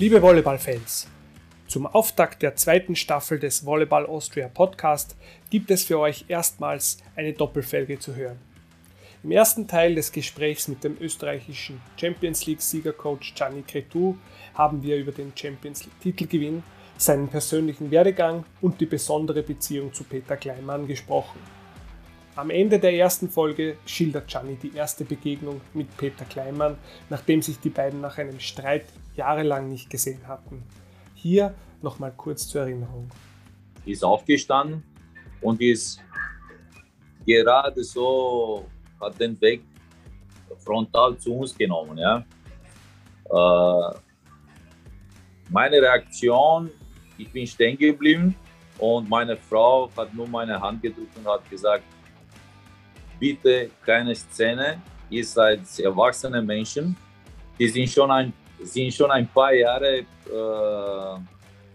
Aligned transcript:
Liebe 0.00 0.22
Volleyballfans, 0.22 1.08
zum 1.66 1.84
Auftakt 1.84 2.42
der 2.42 2.54
zweiten 2.54 2.94
Staffel 2.94 3.40
des 3.40 3.66
Volleyball 3.66 4.06
Austria 4.06 4.46
Podcast 4.46 5.16
gibt 5.50 5.72
es 5.72 5.82
für 5.82 5.98
euch 5.98 6.26
erstmals 6.28 6.98
eine 7.16 7.32
Doppelfelge 7.32 7.98
zu 7.98 8.14
hören. 8.14 8.38
Im 9.24 9.32
ersten 9.32 9.66
Teil 9.66 9.96
des 9.96 10.12
Gesprächs 10.12 10.68
mit 10.68 10.84
dem 10.84 10.96
österreichischen 11.00 11.80
Champions 11.96 12.46
League-Siegercoach 12.46 13.34
Gianni 13.34 13.62
Cretu 13.62 14.14
haben 14.54 14.84
wir 14.84 14.98
über 14.98 15.10
den 15.10 15.32
Champions 15.34 15.84
League-Titelgewinn, 15.84 16.62
seinen 16.96 17.26
persönlichen 17.26 17.90
Werdegang 17.90 18.44
und 18.60 18.80
die 18.80 18.86
besondere 18.86 19.42
Beziehung 19.42 19.92
zu 19.92 20.04
Peter 20.04 20.36
Kleinmann 20.36 20.86
gesprochen. 20.86 21.40
Am 22.38 22.50
Ende 22.50 22.78
der 22.78 22.94
ersten 22.94 23.28
Folge 23.28 23.78
schildert 23.84 24.28
Gianni 24.28 24.54
die 24.54 24.72
erste 24.72 25.04
Begegnung 25.04 25.60
mit 25.74 25.96
Peter 25.96 26.24
Kleinmann, 26.24 26.78
nachdem 27.10 27.42
sich 27.42 27.58
die 27.58 27.68
beiden 27.68 28.00
nach 28.00 28.16
einem 28.16 28.38
Streit 28.38 28.84
jahrelang 29.16 29.68
nicht 29.68 29.90
gesehen 29.90 30.20
hatten. 30.28 30.62
Hier 31.16 31.52
nochmal 31.82 32.12
kurz 32.16 32.46
zur 32.46 32.60
Erinnerung. 32.60 33.10
Ist 33.84 34.04
aufgestanden 34.04 34.84
und 35.40 35.60
ist 35.60 36.00
gerade 37.26 37.82
so 37.82 38.66
hat 39.00 39.18
den 39.18 39.40
Weg 39.40 39.64
frontal 40.58 41.18
zu 41.18 41.34
uns 41.34 41.58
genommen. 41.58 41.98
Ja. 41.98 42.24
Äh, 43.30 43.96
meine 45.50 45.82
Reaktion, 45.82 46.70
ich 47.16 47.32
bin 47.32 47.48
stehen 47.48 47.76
geblieben 47.76 48.32
und 48.78 49.10
meine 49.10 49.36
Frau 49.36 49.90
hat 49.96 50.14
nur 50.14 50.28
meine 50.28 50.60
Hand 50.60 50.80
gedrückt 50.80 51.16
und 51.16 51.26
hat 51.26 51.50
gesagt, 51.50 51.82
bitte 53.18 53.70
keine 53.84 54.14
Szene, 54.14 54.80
ihr 55.10 55.24
seid 55.24 55.60
erwachsene 55.78 56.42
Menschen, 56.42 56.96
die 57.58 57.68
sind 57.68 57.88
schon 57.88 58.10
ein, 58.10 58.32
sind 58.62 58.92
schon 58.92 59.10
ein 59.10 59.26
paar 59.28 59.52
Jahre 59.52 59.98
äh, 59.98 60.04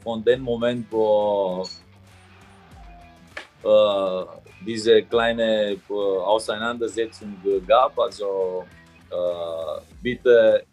von 0.04 0.24
dem 0.24 0.42
Moment, 0.42 0.88
wo 0.92 1.66
äh, 3.64 4.26
diese 4.66 5.04
kleine 5.04 5.72
äh, 5.72 5.80
Auseinandersetzung 5.90 7.36
gab. 7.68 7.98
Also 8.00 8.66
äh, 9.10 9.82
bitte, 10.02 10.64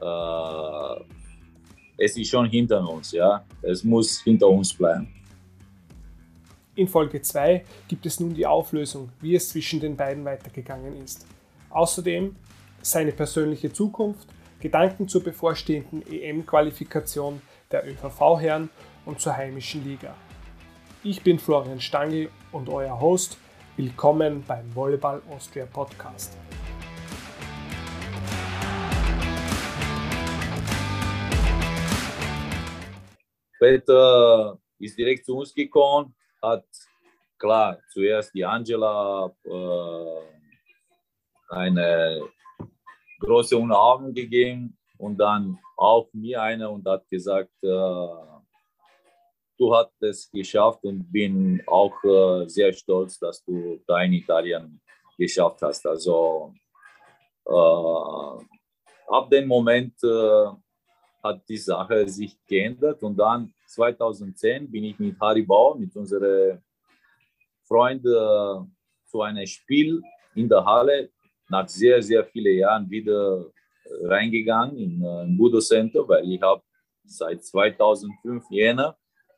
äh, 0.00 1.04
es 1.98 2.16
ist 2.16 2.30
schon 2.30 2.46
hinter 2.46 2.86
uns, 2.88 3.12
ja. 3.12 3.44
Es 3.62 3.84
muss 3.84 4.20
hinter 4.22 4.48
uns 4.48 4.72
bleiben. 4.72 5.08
In 6.74 6.88
Folge 6.88 7.20
2 7.20 7.66
gibt 7.86 8.06
es 8.06 8.18
nun 8.18 8.32
die 8.32 8.46
Auflösung, 8.46 9.10
wie 9.20 9.34
es 9.34 9.50
zwischen 9.50 9.78
den 9.78 9.94
beiden 9.94 10.24
weitergegangen 10.24 10.96
ist. 11.04 11.26
Außerdem 11.68 12.34
seine 12.80 13.12
persönliche 13.12 13.70
Zukunft, 13.70 14.26
Gedanken 14.58 15.06
zur 15.06 15.22
bevorstehenden 15.22 16.02
EM-Qualifikation 16.10 17.42
der 17.70 17.86
ÖVV-Herren 17.86 18.70
und 19.04 19.20
zur 19.20 19.36
heimischen 19.36 19.84
Liga. 19.84 20.16
Ich 21.04 21.22
bin 21.22 21.38
Florian 21.38 21.78
Stangl 21.78 22.30
und 22.52 22.70
euer 22.70 22.98
Host. 22.98 23.36
Willkommen 23.76 24.42
beim 24.48 24.74
Volleyball 24.74 25.20
Austria 25.28 25.66
Podcast. 25.66 26.38
Peter 33.58 34.58
ist 34.78 34.96
direkt 34.96 35.26
zu 35.26 35.36
uns 35.36 35.54
gekommen, 35.54 36.14
hat 36.42 36.64
klar 37.38 37.78
zuerst 37.88 38.34
die 38.34 38.44
Angela 38.44 39.32
äh, 39.44 40.20
eine 41.48 42.28
große 43.20 43.56
Umarmung 43.56 44.12
gegeben 44.12 44.76
und 44.98 45.16
dann 45.18 45.58
auch 45.76 46.08
mir 46.12 46.42
eine 46.42 46.68
und 46.68 46.86
hat 46.86 47.08
gesagt, 47.08 47.52
äh, 47.62 48.32
du 49.58 49.74
hast 49.74 50.02
es 50.02 50.30
geschafft 50.30 50.82
und 50.84 51.10
bin 51.12 51.62
auch 51.66 51.94
äh, 52.04 52.48
sehr 52.48 52.72
stolz, 52.72 53.18
dass 53.18 53.44
du 53.44 53.80
da 53.86 54.02
in 54.02 54.14
Italien 54.14 54.80
geschafft 55.16 55.62
hast. 55.62 55.86
Also 55.86 56.52
äh, 57.46 58.44
ab 59.08 59.30
dem 59.30 59.46
Moment 59.46 59.94
äh, 60.02 60.46
hat 61.22 61.48
die 61.48 61.58
Sache 61.58 62.08
sich 62.08 62.36
geändert 62.46 63.02
und 63.02 63.16
dann 63.16 63.54
2010 63.72 64.70
bin 64.70 64.84
ich 64.84 64.98
mit 64.98 65.18
Harry 65.20 65.42
Bauer, 65.42 65.78
mit 65.78 65.94
unserem 65.96 66.60
Freund 67.64 68.04
äh, 68.04 68.66
zu 69.06 69.22
einem 69.22 69.46
Spiel 69.46 70.02
in 70.34 70.48
der 70.48 70.64
Halle 70.64 71.10
nach 71.48 71.68
sehr, 71.68 72.02
sehr 72.02 72.24
vielen 72.24 72.58
Jahren 72.58 72.88
wieder 72.90 73.46
reingegangen 74.04 74.76
in, 74.76 75.02
äh, 75.02 75.24
in 75.24 75.36
Budo 75.36 75.60
Center, 75.60 76.06
weil 76.08 76.30
ich 76.30 76.40
habe 76.40 76.62
seit 77.04 77.44
2005 77.44 78.44
Jänner 78.50 78.96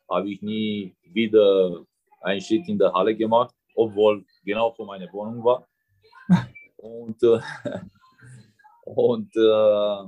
habe 0.09 0.29
ich 0.29 0.41
nie 0.41 0.95
wieder 1.13 1.85
einen 2.21 2.41
Schritt 2.41 2.67
in 2.67 2.77
der 2.77 2.93
Halle 2.93 3.15
gemacht, 3.15 3.55
obwohl 3.75 4.23
genau 4.43 4.71
vor 4.71 4.85
meiner 4.85 5.11
Wohnung 5.11 5.43
war. 5.43 5.67
Und, 6.77 7.21
äh, 7.23 7.39
und 8.85 9.35
äh, 9.35 10.03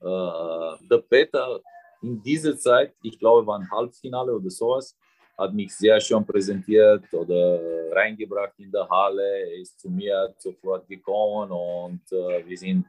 äh, 0.00 0.88
der 0.90 0.98
Peter 1.08 1.60
in 2.02 2.22
dieser 2.22 2.56
Zeit, 2.56 2.94
ich 3.02 3.18
glaube, 3.18 3.46
war 3.46 3.58
ein 3.58 3.70
Halbfinale 3.70 4.34
oder 4.34 4.50
sowas, 4.50 4.96
hat 5.36 5.54
mich 5.54 5.74
sehr 5.74 6.00
schön 6.00 6.24
präsentiert 6.24 7.12
oder 7.14 7.60
reingebracht 7.92 8.58
in 8.58 8.70
der 8.70 8.88
Halle. 8.88 9.54
Ist 9.54 9.80
zu 9.80 9.88
mir 9.88 10.34
sofort 10.36 10.86
gekommen 10.86 11.50
und 11.50 12.12
äh, 12.12 12.46
wir 12.46 12.58
sind 12.58 12.84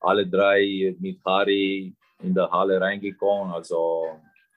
alle 0.00 0.26
drei 0.26 0.94
mit 1.00 1.18
Harry 1.24 1.92
in 2.20 2.34
der 2.34 2.48
Halle 2.50 2.80
reingekommen. 2.80 3.52
Also 3.52 4.06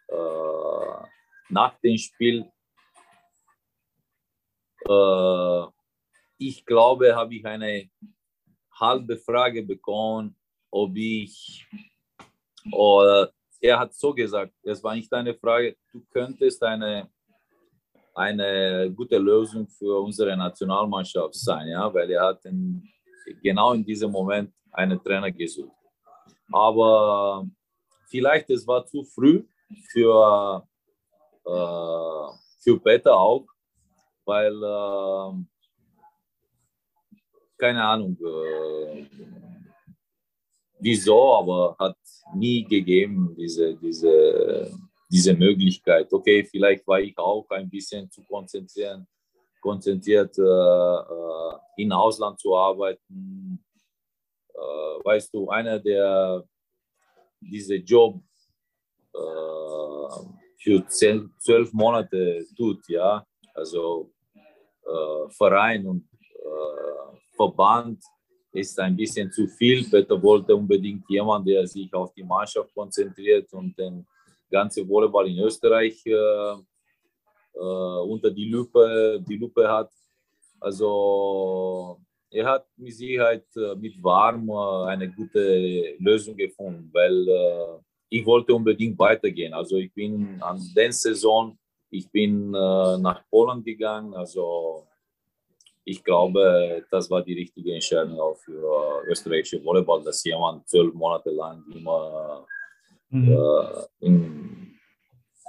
äh, 0.09 1.07
nach 1.49 1.79
dem 1.79 1.97
Spiel, 1.97 2.45
äh, 4.87 5.63
ich 6.37 6.63
glaube, 6.65 7.15
habe 7.15 7.33
ich 7.33 7.45
eine 7.45 7.89
halbe 8.79 9.17
Frage 9.17 9.63
bekommen, 9.63 10.35
ob 10.69 10.95
ich, 10.95 11.65
oder 12.71 13.31
er 13.61 13.79
hat 13.79 13.93
so 13.93 14.13
gesagt, 14.13 14.53
es 14.63 14.83
war 14.83 14.95
nicht 14.95 15.11
eine 15.13 15.33
Frage, 15.33 15.75
du 15.91 16.03
könntest 16.11 16.61
eine, 16.63 17.09
eine 18.13 18.91
gute 18.95 19.17
Lösung 19.17 19.67
für 19.67 19.99
unsere 19.99 20.35
Nationalmannschaft 20.35 21.35
sein, 21.35 21.67
ja, 21.67 21.93
weil 21.93 22.09
er 22.11 22.25
hat 22.27 22.45
in, 22.45 22.83
genau 23.41 23.73
in 23.73 23.85
diesem 23.85 24.11
Moment 24.11 24.53
einen 24.71 25.01
Trainer 25.03 25.31
gesucht. 25.31 25.75
Aber 26.51 27.45
vielleicht 28.09 28.49
es 28.49 28.65
war 28.67 28.85
zu 28.85 29.03
früh 29.03 29.43
für, 29.91 30.67
äh, 31.45 32.27
für 32.63 32.79
Peter 32.79 33.17
auch, 33.17 33.45
weil, 34.25 34.53
äh, 34.63 35.31
keine 37.57 37.83
Ahnung, 37.83 38.17
äh, 38.21 39.46
wieso, 40.79 41.35
aber 41.35 41.75
hat 41.79 41.97
nie 42.35 42.63
gegeben 42.63 43.35
diese, 43.37 43.75
diese, 43.75 44.71
diese 45.09 45.33
Möglichkeit. 45.33 46.11
Okay, 46.11 46.43
vielleicht 46.43 46.87
war 46.87 46.99
ich 46.99 47.17
auch 47.17 47.49
ein 47.49 47.69
bisschen 47.69 48.09
zu 48.11 48.23
konzentrieren, 48.23 49.07
konzentriert, 49.61 50.37
äh, 50.37 50.41
äh 50.41 51.57
in 51.77 51.91
Ausland 51.91 52.39
zu 52.39 52.55
arbeiten. 52.55 53.63
Äh, 54.53 54.57
weißt 54.57 55.33
du, 55.33 55.47
einer, 55.49 55.79
der 55.79 56.43
diese 57.39 57.75
Job 57.75 58.19
äh, 59.13 59.17
für 60.57 60.87
zehn, 60.87 61.31
zwölf 61.39 61.71
Monate 61.71 62.45
tut, 62.57 62.87
ja. 62.89 63.25
Also 63.53 64.11
äh, 64.85 65.29
Verein 65.29 65.85
und 65.85 66.07
äh, 66.33 67.17
Verband 67.35 68.03
ist 68.51 68.79
ein 68.79 68.95
bisschen 68.95 69.31
zu 69.31 69.47
viel. 69.47 69.83
Peter 69.89 70.21
wollte 70.21 70.55
unbedingt 70.55 71.03
jemanden, 71.09 71.47
der 71.49 71.67
sich 71.67 71.93
auf 71.93 72.13
die 72.13 72.23
Mannschaft 72.23 72.73
konzentriert 72.73 73.51
und 73.53 73.77
den 73.77 74.05
ganzen 74.49 74.87
Volleyball 74.87 75.27
in 75.27 75.39
Österreich 75.39 76.05
äh, 76.05 76.53
äh, 77.53 77.99
unter 78.13 78.31
die 78.31 78.49
Lupe, 78.49 79.23
die 79.27 79.37
Lupe 79.37 79.67
hat. 79.67 79.91
Also 80.59 81.99
er 82.29 82.45
hat 82.45 82.67
mit 82.77 82.93
Sicherheit 82.93 83.45
äh, 83.55 83.75
mit 83.75 84.01
Warm 84.03 84.49
eine 84.51 85.11
gute 85.11 85.95
Lösung 85.99 86.35
gefunden, 86.35 86.89
weil 86.93 87.81
ich 88.09 88.25
wollte 88.25 88.53
unbedingt 88.53 88.97
weitergehen. 88.97 89.53
Also 89.53 89.77
ich 89.77 89.93
bin 89.93 90.41
an 90.41 90.61
der 90.75 90.91
Saison, 90.93 91.57
ich 91.89 92.09
bin 92.09 92.53
äh, 92.53 92.97
nach 92.97 93.23
Polen 93.29 93.63
gegangen. 93.63 94.13
Also 94.13 94.86
ich 95.87 96.03
glaube, 96.03 96.83
das 96.91 97.09
war 97.09 97.23
die 97.23 97.33
richtige 97.33 97.73
Entscheidung 97.73 98.19
auch 98.19 98.35
für 98.35 99.03
österreichische 99.07 99.63
Volleyball, 99.63 100.03
dass 100.03 100.21
jemand 100.25 100.67
zwölf 100.67 100.93
Monate 100.93 101.29
lang 101.29 101.63
immer 101.73 102.45
mhm. 103.09 103.31
äh, 103.31 104.05
in, 104.05 104.75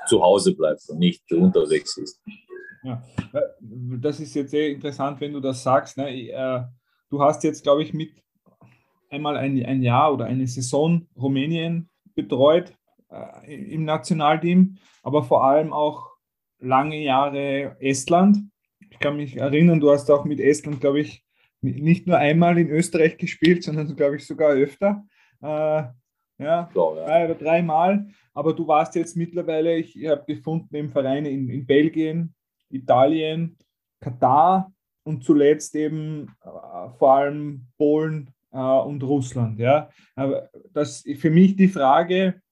zu 0.07 0.23
Hause 0.23 0.55
bleibt 0.55 0.89
und 0.89 1.01
nicht 1.01 1.31
unterwegs 1.33 1.97
ist. 1.97 2.23
Ja, 2.85 3.03
äh, 3.33 3.41
das 4.01 4.21
ist 4.21 4.35
jetzt 4.35 4.53
sehr 4.53 4.71
interessant, 4.71 5.21
wenn 5.21 5.33
du 5.33 5.41
das 5.41 5.61
sagst. 5.61 5.97
Ne? 5.97 6.09
Äh, 6.09 6.63
du 7.11 7.21
hast 7.21 7.43
jetzt, 7.43 7.65
glaube 7.65 7.83
ich, 7.83 7.93
mit 7.93 8.13
einmal 9.11 9.37
ein, 9.37 9.65
ein 9.67 9.83
Jahr 9.83 10.15
oder 10.15 10.27
eine 10.27 10.47
Saison 10.47 11.05
Rumänien 11.17 11.89
betreut 12.15 12.73
äh, 13.11 13.75
im 13.75 13.85
Nationalteam, 13.85 14.79
aber 15.03 15.25
vor 15.25 15.43
allem 15.43 15.73
auch 15.73 16.07
lange 16.61 17.03
Jahre 17.03 17.77
Estland. 17.81 18.39
Ich 18.99 19.01
kann 19.01 19.17
mich 19.17 19.37
erinnern, 19.37 19.79
du 19.79 19.93
hast 19.93 20.11
auch 20.11 20.25
mit 20.25 20.41
Estland, 20.41 20.81
glaube 20.81 20.99
ich, 20.99 21.25
nicht 21.61 22.09
nur 22.09 22.19
einmal 22.19 22.59
in 22.59 22.69
Österreich 22.69 23.17
gespielt, 23.17 23.63
sondern, 23.63 23.95
glaube 23.95 24.17
ich, 24.17 24.27
sogar 24.27 24.51
öfter. 24.51 25.07
Äh, 25.41 25.85
ja, 26.41 26.69
so, 26.75 26.97
ja, 26.97 27.07
zwei 27.07 27.25
oder 27.27 27.35
dreimal. 27.37 28.09
Aber 28.35 28.53
du 28.55 28.67
warst 28.67 28.97
jetzt 28.97 29.17
mittlerweile, 29.17 29.77
ich 29.77 30.05
habe 30.05 30.25
gefunden, 30.27 30.75
im 30.75 30.91
Verein 30.91 31.27
in, 31.27 31.49
in 31.49 31.65
Belgien, 31.65 32.35
Italien, 32.71 33.57
Katar 34.01 34.73
und 35.05 35.23
zuletzt 35.23 35.77
eben 35.77 36.35
äh, 36.43 36.91
vor 36.99 37.13
allem 37.13 37.69
Polen 37.77 38.35
äh, 38.51 38.59
und 38.59 39.05
Russland. 39.05 39.61
Ja, 39.61 39.91
aber 40.17 40.51
das 40.73 41.05
für 41.19 41.31
mich 41.31 41.55
die 41.55 41.69
Frage, 41.69 42.43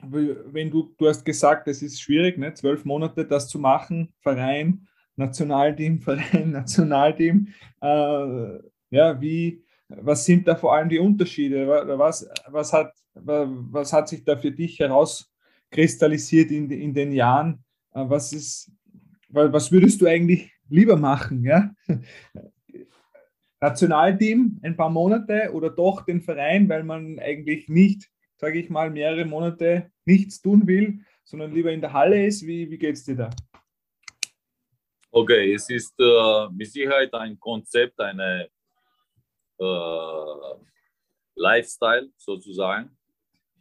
wenn 0.00 0.70
du, 0.70 0.94
du 0.96 1.08
hast 1.08 1.24
gesagt, 1.24 1.66
es 1.66 1.82
ist 1.82 2.00
schwierig, 2.00 2.38
ne? 2.38 2.54
zwölf 2.54 2.84
Monate 2.84 3.26
das 3.26 3.48
zu 3.48 3.58
machen, 3.58 4.14
Verein, 4.20 4.86
Nationalteam, 5.16 5.98
Verein, 6.02 6.50
Nationalteam. 6.50 7.48
Äh, 7.80 8.58
ja, 8.90 9.20
wie, 9.20 9.62
was 9.88 10.24
sind 10.24 10.46
da 10.48 10.54
vor 10.56 10.74
allem 10.74 10.88
die 10.88 10.98
Unterschiede? 10.98 11.66
Was, 11.66 12.26
was, 12.48 12.72
hat, 12.72 12.92
was 13.14 13.92
hat 13.92 14.08
sich 14.08 14.24
da 14.24 14.36
für 14.36 14.50
dich 14.50 14.78
herauskristallisiert 14.78 16.50
in, 16.50 16.70
in 16.70 16.94
den 16.94 17.12
Jahren? 17.12 17.64
Äh, 17.92 18.04
was, 18.08 18.32
ist, 18.32 18.70
was 19.28 19.72
würdest 19.72 20.00
du 20.00 20.06
eigentlich 20.06 20.52
lieber 20.68 20.96
machen? 20.96 21.44
Ja? 21.44 21.70
Nationalteam 23.60 24.58
ein 24.62 24.76
paar 24.76 24.90
Monate 24.90 25.50
oder 25.52 25.70
doch 25.70 26.04
den 26.04 26.20
Verein, 26.20 26.68
weil 26.68 26.84
man 26.84 27.18
eigentlich 27.18 27.68
nicht, 27.68 28.10
sage 28.36 28.58
ich 28.58 28.68
mal, 28.68 28.90
mehrere 28.90 29.24
Monate 29.24 29.90
nichts 30.04 30.42
tun 30.42 30.66
will, 30.66 31.00
sondern 31.24 31.52
lieber 31.52 31.72
in 31.72 31.80
der 31.80 31.92
Halle 31.92 32.26
ist? 32.26 32.46
Wie, 32.46 32.70
wie 32.70 32.78
geht 32.78 32.96
es 32.96 33.04
dir 33.04 33.16
da? 33.16 33.30
Okay, 35.16 35.54
es 35.54 35.70
ist 35.70 35.94
äh, 36.00 36.48
mit 36.50 36.72
Sicherheit 36.72 37.14
ein 37.14 37.38
Konzept, 37.38 38.00
eine 38.00 38.48
äh, 39.60 40.54
Lifestyle 41.36 42.10
sozusagen. 42.16 42.90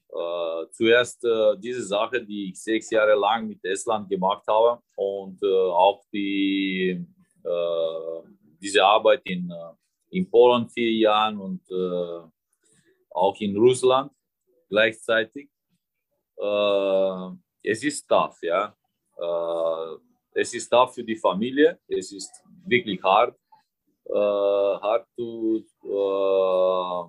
Äh, 0.09 0.65
zuerst 0.71 1.23
äh, 1.23 1.55
diese 1.59 1.83
Sache, 1.83 2.25
die 2.25 2.50
ich 2.50 2.59
sechs 2.59 2.89
Jahre 2.89 3.13
lang 3.13 3.47
mit 3.47 3.63
Estland 3.63 4.09
gemacht 4.09 4.44
habe 4.47 4.81
und 4.95 5.44
äh, 5.44 5.45
auch 5.45 6.03
die, 6.11 7.05
äh, 7.44 8.21
diese 8.59 8.83
Arbeit 8.83 9.21
in, 9.25 9.53
in 10.09 10.27
Polen 10.31 10.67
vier 10.69 10.91
Jahren 10.91 11.38
und 11.38 11.61
auch 13.11 13.39
in 13.39 13.56
Russland 13.56 14.11
gleichzeitig. 14.69 15.51
es 17.63 17.83
ist 17.83 18.07
tough, 18.07 18.41
ja. 18.41 18.75
Es 20.33 20.53
ist 20.53 20.69
tough 20.69 20.94
für 20.95 21.03
die 21.03 21.15
Familie, 21.15 21.80
es 21.88 22.12
ist 22.12 22.44
wirklich 22.65 23.01
hart 23.03 23.35
äh, 24.06 24.77
hat 24.81 25.07
du 25.15 25.63
äh, 25.83 27.03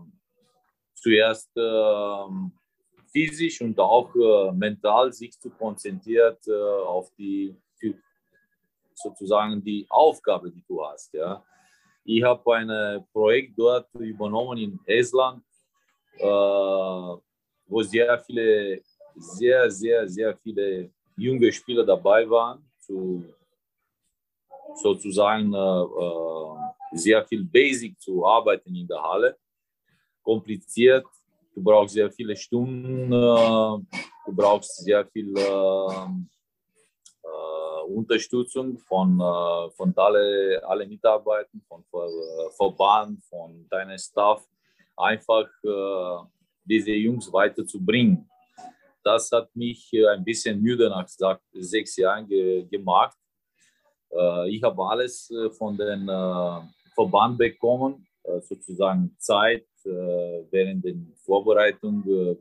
zuerst 0.95 1.51
äh, 1.57 2.27
physisch 3.13 3.61
und 3.61 3.79
auch 3.79 4.15
äh, 4.15 4.53
mental 4.53 5.13
sich 5.13 5.39
zu 5.39 5.51
konzentrieren 5.51 6.37
äh, 6.47 6.53
auf 6.53 7.11
die 7.17 7.55
sozusagen 8.97 9.63
die 9.63 9.85
Aufgabe, 9.91 10.51
die 10.51 10.63
du 10.69 10.85
hast. 10.85 11.13
Ja. 11.15 11.45
Ich 12.05 12.23
habe 12.23 12.57
ein 12.57 13.05
Projekt 13.13 13.59
dort 13.59 13.89
übernommen 13.95 14.59
in 14.59 14.81
Estland, 14.87 15.43
äh, 16.17 16.25
wo 16.25 17.83
sehr 17.83 18.17
viele, 18.21 18.81
sehr, 19.17 19.69
sehr, 19.69 20.09
sehr 20.09 20.37
viele 20.37 20.91
junge 21.17 21.51
Spieler 21.53 21.85
dabei 21.85 22.29
waren, 22.31 22.65
zu 22.87 23.25
sozusagen 24.77 25.53
sehr 26.95 27.25
viel 27.27 27.45
Basic 27.45 28.01
zu 28.01 28.25
arbeiten 28.25 28.75
in 28.75 28.87
der 28.87 29.03
Halle. 29.03 29.37
Kompliziert, 30.23 31.05
du 31.55 31.63
brauchst 31.63 31.95
sehr 31.95 32.11
viele 32.11 32.37
Stunden, 32.37 33.13
äh, 33.13 33.99
du 34.27 34.33
brauchst 34.33 34.77
sehr 34.77 35.05
viel 35.07 35.37
äh, 35.37 36.07
äh, 37.23 37.83
Unterstützung 37.87 38.79
von, 38.79 39.19
von 39.77 39.93
alle, 39.97 40.63
alle 40.67 40.87
Mitarbeitern, 40.87 41.61
von 41.69 41.85
Verband, 42.57 43.23
von 43.25 43.67
deinem 43.69 43.99
Staff, 43.99 44.43
einfach 44.97 45.47
diese 46.65 46.93
Jungs 46.93 47.31
weiterzubringen. 47.31 48.27
Das 49.05 49.31
hat 49.31 49.55
mich 49.55 49.93
ein 50.15 50.25
bisschen 50.25 50.61
müde 50.61 50.89
nach 50.89 51.07
sechs 51.53 51.97
Jahren 51.97 52.27
ge 52.27 52.65
gemacht. 52.65 53.19
Ich 54.49 54.63
habe 54.63 54.83
alles 54.87 55.31
von 55.59 55.77
den 55.77 56.09
Verband 56.95 57.37
bekommen, 57.37 58.07
äh, 58.23 58.41
sozusagen 58.41 59.15
Zeit 59.19 59.67
äh, 59.85 59.91
während 60.51 60.85
der 60.85 60.95
Vorbereitung. 61.17 62.03
Äh, 62.07 62.37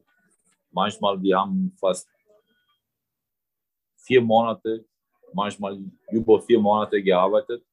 manchmal, 0.71 1.21
wir 1.21 1.37
haben 1.37 1.75
fast 1.77 2.07
vier 3.97 4.21
Monate, 4.21 4.85
manchmal 5.33 5.79
über 6.11 6.41
vier 6.41 6.59
Monate 6.59 7.01
gearbeitet. 7.01 7.65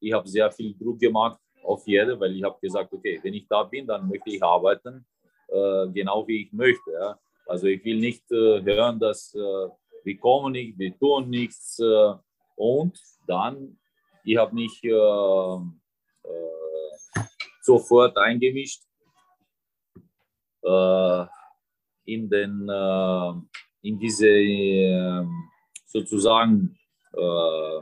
Ich 0.00 0.12
habe 0.12 0.28
sehr 0.28 0.50
viel 0.50 0.74
Druck 0.78 0.98
gemacht 0.98 1.38
auf 1.62 1.86
jede, 1.86 2.18
weil 2.18 2.36
ich 2.36 2.42
habe 2.42 2.58
gesagt, 2.60 2.92
okay, 2.92 3.18
wenn 3.22 3.34
ich 3.34 3.46
da 3.48 3.64
bin, 3.64 3.86
dann 3.86 4.08
möchte 4.08 4.30
ich 4.30 4.42
arbeiten, 4.42 5.04
genau 5.48 6.26
wie 6.28 6.44
ich 6.44 6.52
möchte. 6.52 6.92
Ja. 6.92 7.18
Also 7.46 7.66
ich 7.68 7.84
will 7.84 7.98
nicht 7.98 8.28
hören, 8.30 8.98
dass 8.98 9.34
wir 9.34 10.18
kommen 10.18 10.52
nicht, 10.52 10.78
wir 10.78 10.98
tun 10.98 11.30
nichts 11.30 11.80
und 12.56 12.98
dann, 13.26 13.78
ich 14.24 14.36
habe 14.36 14.54
mich 14.54 14.80
sofort 17.62 18.16
eingemischt 18.16 18.82
äh, 20.62 21.24
in, 22.04 22.28
den, 22.30 22.68
äh, 22.68 23.32
in 23.82 23.98
diese 23.98 24.28
äh, 24.28 25.24
sozusagen 25.86 26.78
äh, 27.12 27.80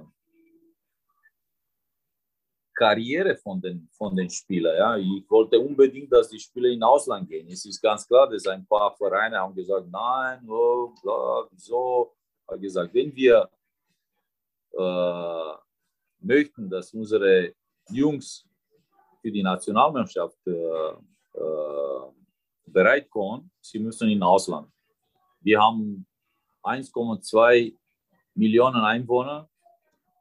Karriere 2.74 3.36
von 3.36 3.60
den, 3.60 3.88
von 3.92 4.14
den 4.16 4.28
Spielern. 4.28 4.76
Ja. 4.76 4.96
Ich 4.96 5.30
wollte 5.30 5.58
unbedingt, 5.58 6.12
dass 6.12 6.28
die 6.28 6.38
Spieler 6.38 6.70
in 6.70 6.82
Ausland 6.82 7.28
gehen. 7.28 7.48
Es 7.48 7.64
ist 7.64 7.80
ganz 7.80 8.06
klar, 8.06 8.28
dass 8.28 8.46
ein 8.46 8.66
paar 8.66 8.94
Vereine 8.96 9.38
haben 9.38 9.54
gesagt, 9.54 9.86
nein, 9.90 10.48
oh, 10.48 10.92
bla, 11.02 11.46
wieso? 11.50 12.14
Ich 12.42 12.48
habe 12.48 12.60
gesagt, 12.60 12.94
wenn 12.94 13.14
wir 13.14 13.48
äh, 14.72 15.54
möchten, 16.20 16.68
dass 16.68 16.92
unsere 16.92 17.54
Jungs 17.90 18.44
für 19.20 19.30
die 19.30 19.42
Nationalmannschaft 19.42 20.38
äh, 20.46 20.50
äh, 20.50 22.12
bereit 22.66 23.08
kommen, 23.08 23.50
sie 23.60 23.78
müssen 23.78 24.08
in 24.08 24.22
Ausland. 24.22 24.68
Wir 25.40 25.60
haben 25.60 26.06
1,2 26.62 27.74
Millionen 28.34 28.80
Einwohner. 28.80 29.48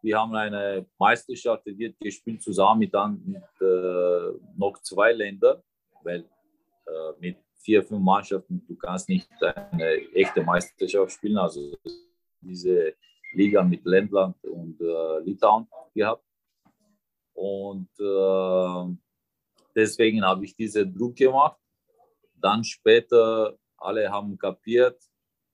Wir 0.04 0.20
haben 0.20 0.36
eine 0.36 0.86
Meisterschaft, 1.00 1.66
die 1.66 1.78
wird 1.78 1.98
gespielt 1.98 2.42
zusammen 2.44 2.80
mit, 2.80 2.94
mit 3.26 3.42
äh, 3.62 4.38
noch 4.58 4.78
zwei 4.82 5.14
Ländern, 5.14 5.64
weil 6.04 6.26
äh, 6.86 7.20
mit 7.20 7.38
vier, 7.62 7.82
fünf 7.82 8.02
Mannschaften, 8.02 8.62
du 8.68 8.76
kannst 8.76 9.08
nicht 9.08 9.30
eine 9.42 9.96
echte 10.14 10.44
Meisterschaft 10.44 11.14
spielen. 11.14 11.38
Also 11.38 11.78
diese 12.42 12.96
Liga 13.32 13.64
mit 13.64 13.86
Ländland 13.86 14.36
und 14.44 14.80
äh, 14.82 15.20
Litauen 15.20 15.68
gehabt. 15.96 16.26
Und 17.34 17.90
äh, 17.98 18.98
deswegen 19.74 20.22
habe 20.22 20.44
ich 20.44 20.54
diesen 20.54 20.94
Druck 20.94 21.16
gemacht. 21.16 21.58
Dann 22.36 22.62
später, 22.62 23.58
alle 23.78 24.12
haben 24.12 24.38
kapiert, 24.38 25.02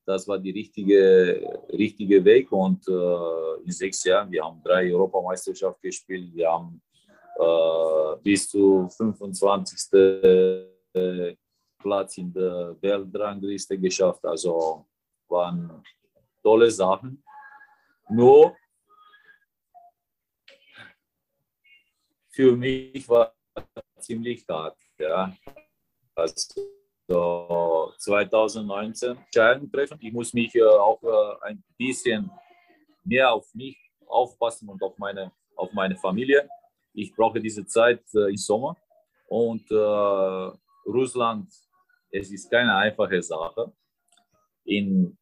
das 0.09 0.27
war 0.27 0.39
der 0.39 0.55
richtige, 0.55 1.61
richtige 1.71 2.25
Weg. 2.25 2.51
Und 2.51 2.87
äh, 2.87 3.63
in 3.63 3.71
sechs 3.71 4.03
Jahren, 4.03 4.31
wir 4.31 4.43
haben 4.43 4.59
drei 4.63 4.91
Europameisterschaften 4.91 5.83
gespielt, 5.83 6.33
wir 6.33 6.49
haben 6.49 6.81
äh, 7.37 8.21
bis 8.23 8.49
zu 8.49 8.89
25. 8.89 9.93
Äh, 10.93 11.35
Platz 11.77 12.17
in 12.17 12.33
der 12.33 12.75
Weltrangliste 12.81 13.77
geschafft. 13.77 14.25
Also 14.25 14.85
waren 15.27 15.83
tolle 16.41 16.71
Sachen. 16.71 17.23
Nur 18.09 18.57
für 22.31 22.55
mich 22.57 23.07
war 23.07 23.31
ziemlich 23.99 24.43
hart. 24.49 24.77
Ja. 24.97 25.37
Also 26.15 26.78
2019 27.09 29.17
Entscheidung 29.17 29.71
treffen. 29.71 29.97
Ich 30.01 30.13
muss 30.13 30.33
mich 30.33 30.55
äh, 30.55 30.63
auch 30.63 31.01
äh, 31.03 31.47
ein 31.47 31.63
bisschen 31.77 32.29
mehr 33.03 33.33
auf 33.33 33.53
mich 33.53 33.77
aufpassen 34.07 34.69
und 34.69 34.81
auf 34.81 34.97
meine, 34.97 35.31
auf 35.55 35.71
meine 35.73 35.95
Familie. 35.97 36.49
Ich 36.93 37.13
brauche 37.15 37.39
diese 37.39 37.65
Zeit 37.65 38.01
äh, 38.13 38.29
im 38.29 38.37
Sommer 38.37 38.75
und 39.27 39.69
Russland 40.85 41.47
es 42.11 42.31
ist 42.31 42.49
keine 42.49 42.75
einfache 42.75 43.21
Sache. 43.21 43.71
In 44.65 45.17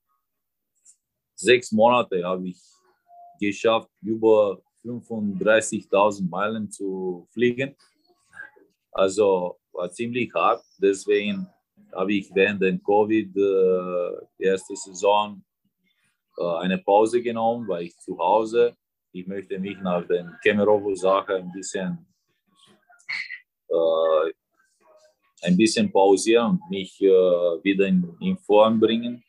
sechs 1.36 1.72
Monaten 1.72 2.24
habe 2.24 2.48
ich 2.48 2.62
geschafft, 3.39 3.89
über 4.01 4.62
35.000 4.84 6.29
Meilen 6.29 6.72
zu 6.72 7.27
fliegen. 7.32 7.75
Also 8.91 9.60
war 9.74 9.91
ziemlich 9.91 10.34
hart. 10.34 10.63
Deswegen 10.77 11.48
habe 11.94 12.14
ich 12.14 12.30
während 12.34 12.62
der 12.62 12.78
Covid 12.78 13.36
äh, 13.36 14.46
erste 14.46 14.76
Saison 14.76 15.44
äh, 16.38 16.44
eine 16.60 16.78
Pause 16.78 17.22
genommen, 17.22 17.68
weil 17.68 17.86
ich 17.86 17.98
zu 17.98 18.18
Hause. 18.18 18.76
Ich 19.12 19.26
möchte 19.26 19.58
mich 19.60 19.78
nach 19.80 20.06
der 20.08 20.38
Kemerovo-Sache 20.44 21.36
ein 21.36 21.52
bisschen 21.52 22.06
äh, 23.70 24.32
ein 25.44 25.58
bisschen 25.58 25.92
pausieren 25.92 26.52
und 26.52 26.70
mich 26.70 27.00
äh, 27.02 27.08
wieder 27.08 27.86
in, 27.88 28.16
in, 28.22 28.38
Form 28.38 28.80
bringen. 28.80 29.24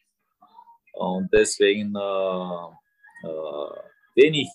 Und 0.95 1.29
deswegen, 1.33 1.95
äh, 1.95 3.29
äh, 3.29 3.71
wenn 4.15 4.35
ich 4.35 4.49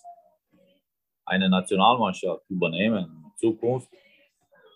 eine 1.24 1.48
Nationalmannschaft 1.48 2.44
übernehme 2.48 3.00
in 3.00 3.32
Zukunft, 3.36 3.88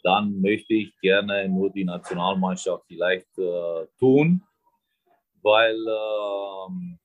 dann 0.08 0.40
möchte 0.40 0.72
ich 0.72 0.98
gerne 1.02 1.46
nur 1.50 1.68
die 1.68 1.84
Nationalmannschaft 1.84 2.86
vielleicht 2.86 3.36
äh, 3.36 3.86
tun, 3.98 4.42
weil 5.42 5.76
ähm, 5.76 6.98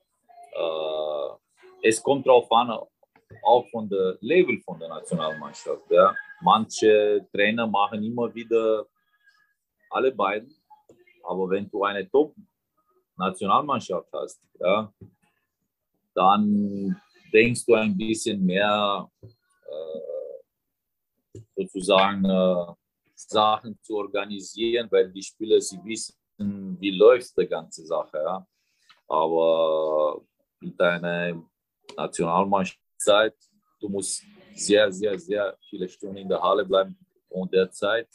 äh, 0.54 1.90
es 1.90 2.02
kommt 2.02 2.26
darauf 2.26 2.50
an, 2.54 2.72
auch 3.44 3.68
von 3.72 3.90
der 3.90 4.18
Level 4.22 4.62
von 4.62 4.80
der 4.80 4.88
Nationalmannschaft. 4.88 5.92
Ja. 5.92 6.16
Manche 6.42 7.28
Trainer 7.34 7.68
machen 7.68 8.02
immer 8.04 8.34
wieder 8.34 8.86
alle 9.90 10.14
beiden, 10.14 10.56
aber 11.24 11.50
wenn 11.50 11.70
du 11.70 11.84
eine 11.84 12.10
Top-Nationalmannschaft 12.10 14.08
hast, 14.14 14.40
ja, 14.62 14.90
dann 16.16 16.96
denkst 17.34 17.66
du 17.66 17.74
ein 17.74 17.98
bisschen 17.98 18.46
mehr 18.46 19.12
äh, 19.22 19.28
sozusagen 21.58 22.24
äh, 22.24 22.66
Sachen 23.30 23.78
zu 23.82 23.98
organisieren, 23.98 24.88
weil 24.92 25.12
die 25.12 25.24
Spieler 25.24 25.60
sie 25.62 25.80
wissen, 25.84 26.16
wie 26.80 26.92
läuft 26.92 27.38
die 27.38 27.48
ganze 27.48 27.86
Sache. 27.86 28.18
Ja. 28.18 28.48
Aber 29.08 30.22
mit 30.60 30.80
einer 30.80 31.44
Nationalmannschaft, 31.96 32.80
du 33.80 33.90
musst 33.90 34.24
sehr, 34.56 34.92
sehr, 34.92 35.18
sehr 35.20 35.58
viele 35.70 35.88
Stunden 35.90 36.18
in 36.18 36.30
der 36.30 36.42
Halle 36.42 36.66
bleiben. 36.66 36.98
Und 37.30 37.54
derzeit, 37.54 38.10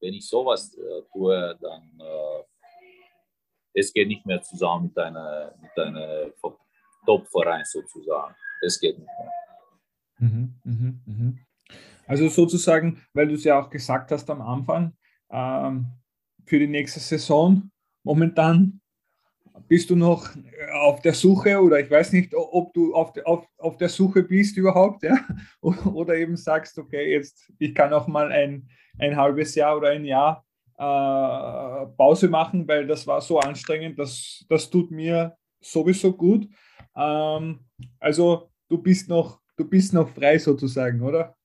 wenn 0.00 0.14
ich 0.14 0.26
sowas 0.26 0.74
äh, 0.74 1.02
tue, 1.12 1.58
dann 1.60 2.00
äh, 2.00 2.44
es 3.74 3.92
geht 3.92 4.08
nicht 4.08 4.24
mehr 4.24 4.40
zusammen 4.42 4.86
mit 4.86 4.98
einer, 4.98 5.54
mit 5.60 5.78
einer 5.78 6.32
Top-Verein 7.04 7.64
sozusagen. 7.64 8.34
Es 8.62 8.80
geht 8.80 8.98
nicht 8.98 9.08
mehr. 9.18 9.32
Mhm, 10.18 10.60
mh, 10.64 10.94
mh. 11.06 11.47
Also 12.08 12.28
sozusagen, 12.28 13.02
weil 13.12 13.28
du 13.28 13.34
es 13.34 13.44
ja 13.44 13.60
auch 13.60 13.68
gesagt 13.68 14.10
hast 14.10 14.28
am 14.30 14.40
Anfang, 14.40 14.94
ähm, 15.30 15.86
für 16.46 16.58
die 16.58 16.66
nächste 16.66 17.00
Saison 17.00 17.70
momentan 18.02 18.80
bist 19.68 19.90
du 19.90 19.96
noch 19.96 20.30
auf 20.72 21.02
der 21.02 21.12
Suche 21.12 21.60
oder 21.60 21.80
ich 21.80 21.90
weiß 21.90 22.12
nicht, 22.12 22.34
ob 22.34 22.72
du 22.72 22.94
auf, 22.94 23.12
auf, 23.24 23.46
auf 23.58 23.76
der 23.76 23.90
Suche 23.90 24.22
bist 24.22 24.56
überhaupt, 24.56 25.02
ja? 25.02 25.18
oder 25.60 26.16
eben 26.16 26.36
sagst, 26.36 26.78
okay, 26.78 27.12
jetzt 27.12 27.52
ich 27.58 27.74
kann 27.74 27.92
auch 27.92 28.06
mal 28.06 28.32
ein, 28.32 28.68
ein 28.98 29.16
halbes 29.16 29.54
Jahr 29.54 29.76
oder 29.76 29.90
ein 29.90 30.06
Jahr 30.06 30.44
äh, 30.78 31.86
Pause 31.96 32.28
machen, 32.28 32.66
weil 32.66 32.86
das 32.86 33.06
war 33.06 33.20
so 33.20 33.38
anstrengend, 33.38 33.98
das, 33.98 34.46
das 34.48 34.70
tut 34.70 34.90
mir 34.90 35.36
sowieso 35.60 36.12
gut. 36.12 36.48
Ähm, 36.96 37.60
also 38.00 38.48
du 38.68 38.78
bist 38.78 39.08
noch, 39.08 39.40
du 39.56 39.68
bist 39.68 39.92
noch 39.92 40.08
frei 40.08 40.38
sozusagen, 40.38 41.02
oder? 41.02 41.36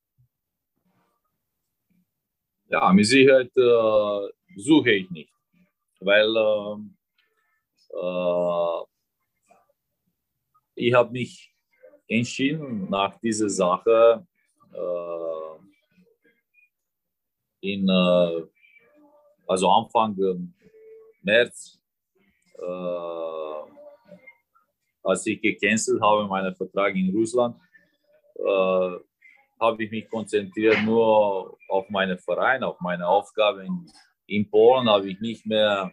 Ja, 2.74 2.92
mit 2.92 3.06
Sicherheit 3.06 3.56
äh, 3.56 4.30
suche 4.56 4.94
ich 4.94 5.12
nicht, 5.12 5.32
weil 6.00 6.36
ähm, 6.36 6.98
äh, 7.92 8.82
ich 10.74 10.92
habe 10.92 11.12
mich 11.12 11.53
entschieden, 12.08 12.89
nach 12.89 13.20
dieser 13.20 13.48
Sache 13.48 14.25
äh, 14.74 15.56
in, 17.62 17.88
äh, 17.88 18.42
also 19.46 19.70
Anfang 19.70 20.15
März, 21.22 21.80
äh, 22.58 23.70
als 25.03 25.27
ich 25.27 25.39
gecancelt 25.39 26.01
habe, 26.01 26.27
meinen 26.27 26.56
Vertrag 26.56 26.96
in 26.96 27.15
Russland, 27.15 27.56
habe 29.60 29.83
ich 29.83 29.91
mich 29.91 30.10
konzentriert 30.10 30.83
nur 30.83 31.57
auf 31.69 31.89
meinen 31.89 32.17
Verein, 32.17 32.63
auf 32.63 32.79
meine 32.79 33.07
Aufgaben. 33.07 33.88
In, 34.27 34.50
Polen 34.50 34.89
habe 34.89 35.10
ich 35.10 35.19
nicht 35.19 35.45
mehr 35.45 35.91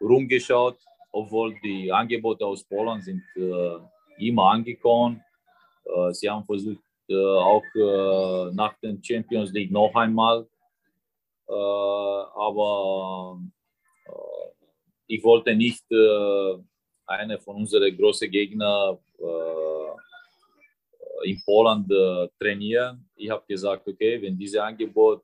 rumgeschaut, 0.00 0.78
obwohl 1.12 1.54
die 1.62 1.92
Angebote 1.92 2.44
aus 2.44 2.64
Polen 2.64 3.00
sind 3.02 3.22
äh, 3.36 3.78
immer 4.18 4.50
angekommen. 4.50 5.22
Äh, 5.84 6.12
sie 6.12 6.28
haben 6.28 6.44
versucht, 6.44 6.82
äh, 7.08 7.14
auch 7.14 7.64
äh, 7.74 8.54
nach 8.54 8.74
der 8.82 8.96
Champions 9.02 9.52
League 9.52 9.70
noch 9.70 9.94
einmal. 9.94 10.46
Äh, 11.46 11.52
aber 11.52 13.38
äh, 14.06 14.66
ich 15.06 15.22
wollte 15.22 15.54
nicht 15.54 15.84
eine 17.06 17.38
von 17.38 17.56
unseren 17.56 17.94
großen 17.96 18.30
Gegnern 18.30 18.96
in 21.22 21.42
Polen 21.44 21.86
trainieren. 22.38 23.08
Ich 23.16 23.30
habe 23.30 23.44
gesagt, 23.46 23.86
okay, 23.86 24.20
wenn 24.20 24.36
dieses 24.36 24.60
Angebot 24.60 25.22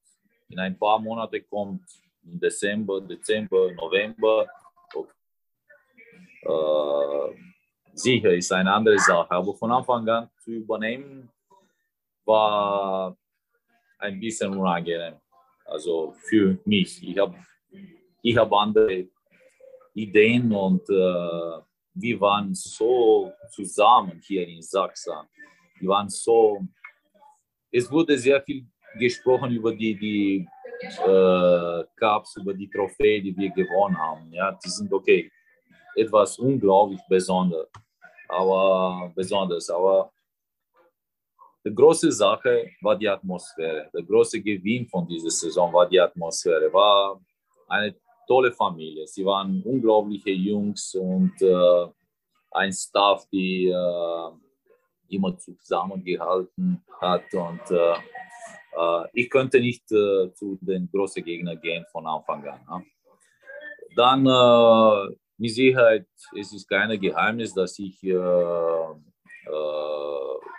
in 0.49 0.59
ein 0.59 0.79
paar 0.79 0.99
Monate 0.99 1.41
kommt, 1.43 1.83
im 2.25 2.39
Dezember, 2.39 3.01
Dezember, 3.01 3.73
November, 3.73 4.47
äh, 6.43 7.35
sicher 7.93 8.33
ist 8.33 8.53
eine 8.53 8.73
andere 8.73 8.99
Sache. 8.99 9.31
Aber 9.31 9.55
von 9.55 9.73
Anfang 9.73 10.09
an 10.09 10.31
zu 10.39 10.53
übernehmen, 10.53 11.29
war 12.25 13.17
ein 13.99 14.19
bisschen 14.19 14.57
unangenehm. 14.57 15.17
Also 15.65 16.15
für 16.29 16.59
mich. 16.65 17.03
Ich 17.03 17.19
habe 17.19 17.37
ich 18.23 18.37
hab 18.37 18.53
andere 18.53 19.09
Ideen 19.95 20.53
und 20.53 20.83
äh, 20.89 21.63
wir 21.95 22.21
waren 22.21 22.55
so 22.55 23.33
zusammen 23.51 24.21
hier 24.23 24.47
in 24.47 24.63
Sachsen. 24.63 25.29
Wir 25.81 25.89
waren 25.89 26.09
so. 26.09 26.61
Es 27.73 27.91
wurde 27.91 28.19
sehr 28.19 28.41
viel 28.43 28.67
gesprochen 28.99 29.53
über 29.53 29.75
die, 29.75 29.97
die 29.97 30.49
äh, 31.07 31.85
Cups, 31.97 32.37
über 32.37 32.53
die 32.55 32.69
Trophäe, 32.69 33.23
die 33.23 33.37
wir 33.37 33.51
gewonnen 33.51 33.97
haben. 33.97 34.33
Ja, 34.33 34.53
die 34.53 34.69
sind 34.69 34.93
okay 34.93 35.31
etwas 35.95 36.39
unglaublich 36.39 37.01
Besonderes. 37.09 37.69
Aber, 38.29 39.13
Besonderes. 39.15 39.69
Aber 39.71 40.13
die 41.65 41.75
große 41.75 42.11
Sache 42.13 42.71
war 42.81 42.97
die 42.97 43.09
Atmosphäre. 43.09 43.91
Der 43.93 44.03
große 44.03 44.41
Gewinn 44.41 44.87
von 44.89 45.07
dieser 45.07 45.31
Saison 45.31 45.73
war 45.73 45.89
die 45.89 46.01
Atmosphäre. 46.01 46.73
War 46.73 47.21
eine 47.69 47.95
tolle 48.27 48.53
Familie. 48.53 49.07
Sie 49.07 49.25
waren 49.25 49.63
unglaubliche 49.63 50.31
Jungs 50.31 50.95
und 50.95 51.35
äh, 51.43 51.87
ein 52.53 52.73
Staff, 52.73 53.27
die 53.31 53.67
äh, 53.67 54.31
immer 55.11 55.37
zusammengehalten 55.39 56.83
hat. 57.01 57.33
Und 57.35 57.71
äh, 57.71 57.95
äh 58.77 59.09
ich 59.13 59.31
könnte 59.31 59.61
nicht 59.61 59.91
äh, 59.93 60.33
zu 60.35 60.59
den 60.61 60.89
großen 60.91 61.25
Gegnern 61.25 61.61
gehen 61.61 61.85
von 61.93 62.07
Anfang 62.07 62.47
an. 62.47 62.61
Ne? 62.69 62.85
Dann 63.97 64.23
mit 65.37 65.51
Sicherheit, 65.51 66.07
es 66.39 66.53
ist 66.53 66.69
kein 66.69 67.01
Geheimnis, 67.01 67.53
dass 67.53 67.77
ich 67.81 68.01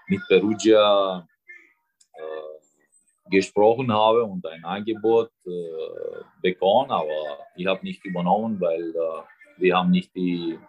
mit 0.07 0.21
Perugia 0.27 1.25
gesprochen 3.31 3.91
habe 3.91 4.23
und 4.25 4.45
ein 4.45 4.63
Angebot 4.63 5.31
äh, 5.45 5.49
bekommen, 6.41 6.91
aber 6.91 7.39
ich 7.55 7.65
habe 7.65 7.83
nicht 7.83 8.05
übernommen, 8.05 8.59
weil 8.59 8.89
äh, 8.89 9.21
wir 9.57 9.77
haben 9.77 9.89
nicht 9.89 10.13
die 10.13 10.59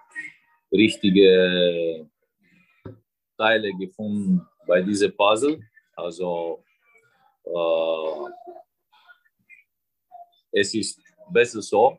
richtigen 0.70 2.10
Teile 3.42 3.72
gefunden 3.74 4.46
bei 4.66 4.82
diesem 4.82 5.12
Puzzle. 5.16 5.60
Also 5.96 6.64
äh, 7.44 8.30
es 10.52 10.74
ist 10.74 11.00
besser 11.30 11.62
so, 11.62 11.98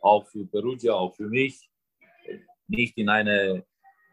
auch 0.00 0.24
für 0.26 0.44
Perugia, 0.46 0.92
auch 0.94 1.14
für 1.14 1.28
mich, 1.28 1.68
nicht 2.68 2.96
in 2.98 3.08
eine 3.08 3.64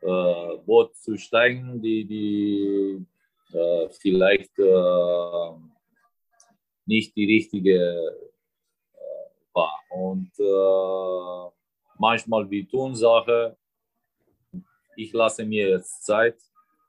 äh, 0.02 0.58
Boot 0.66 0.96
zu 0.96 1.18
steigen, 1.18 1.82
die, 1.82 2.06
die 2.06 3.06
äh, 3.56 3.90
vielleicht 4.02 4.58
äh, 4.58 5.50
nicht 6.86 7.16
die 7.16 7.26
richtige 7.26 7.78
äh, 8.94 9.28
machbar. 9.54 9.80
Und 9.90 10.32
äh, 10.40 11.52
manchmal 11.98 12.50
wie 12.50 12.66
tun 12.66 12.96
Sache. 12.96 13.58
Ich 15.00 15.14
lasse 15.14 15.46
mir 15.46 15.70
jetzt 15.70 16.04
Zeit. 16.04 16.38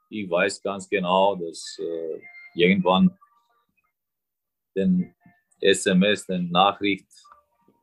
Ich 0.09 0.31
weiß 0.31 0.63
ganz 0.63 0.89
genau, 0.89 1.37
dass 1.37 1.79
äh, 1.79 2.21
irgendwann 2.55 3.11
den 4.75 5.15
SMS, 5.61 6.25
den 6.25 6.51
Nachricht 6.51 7.07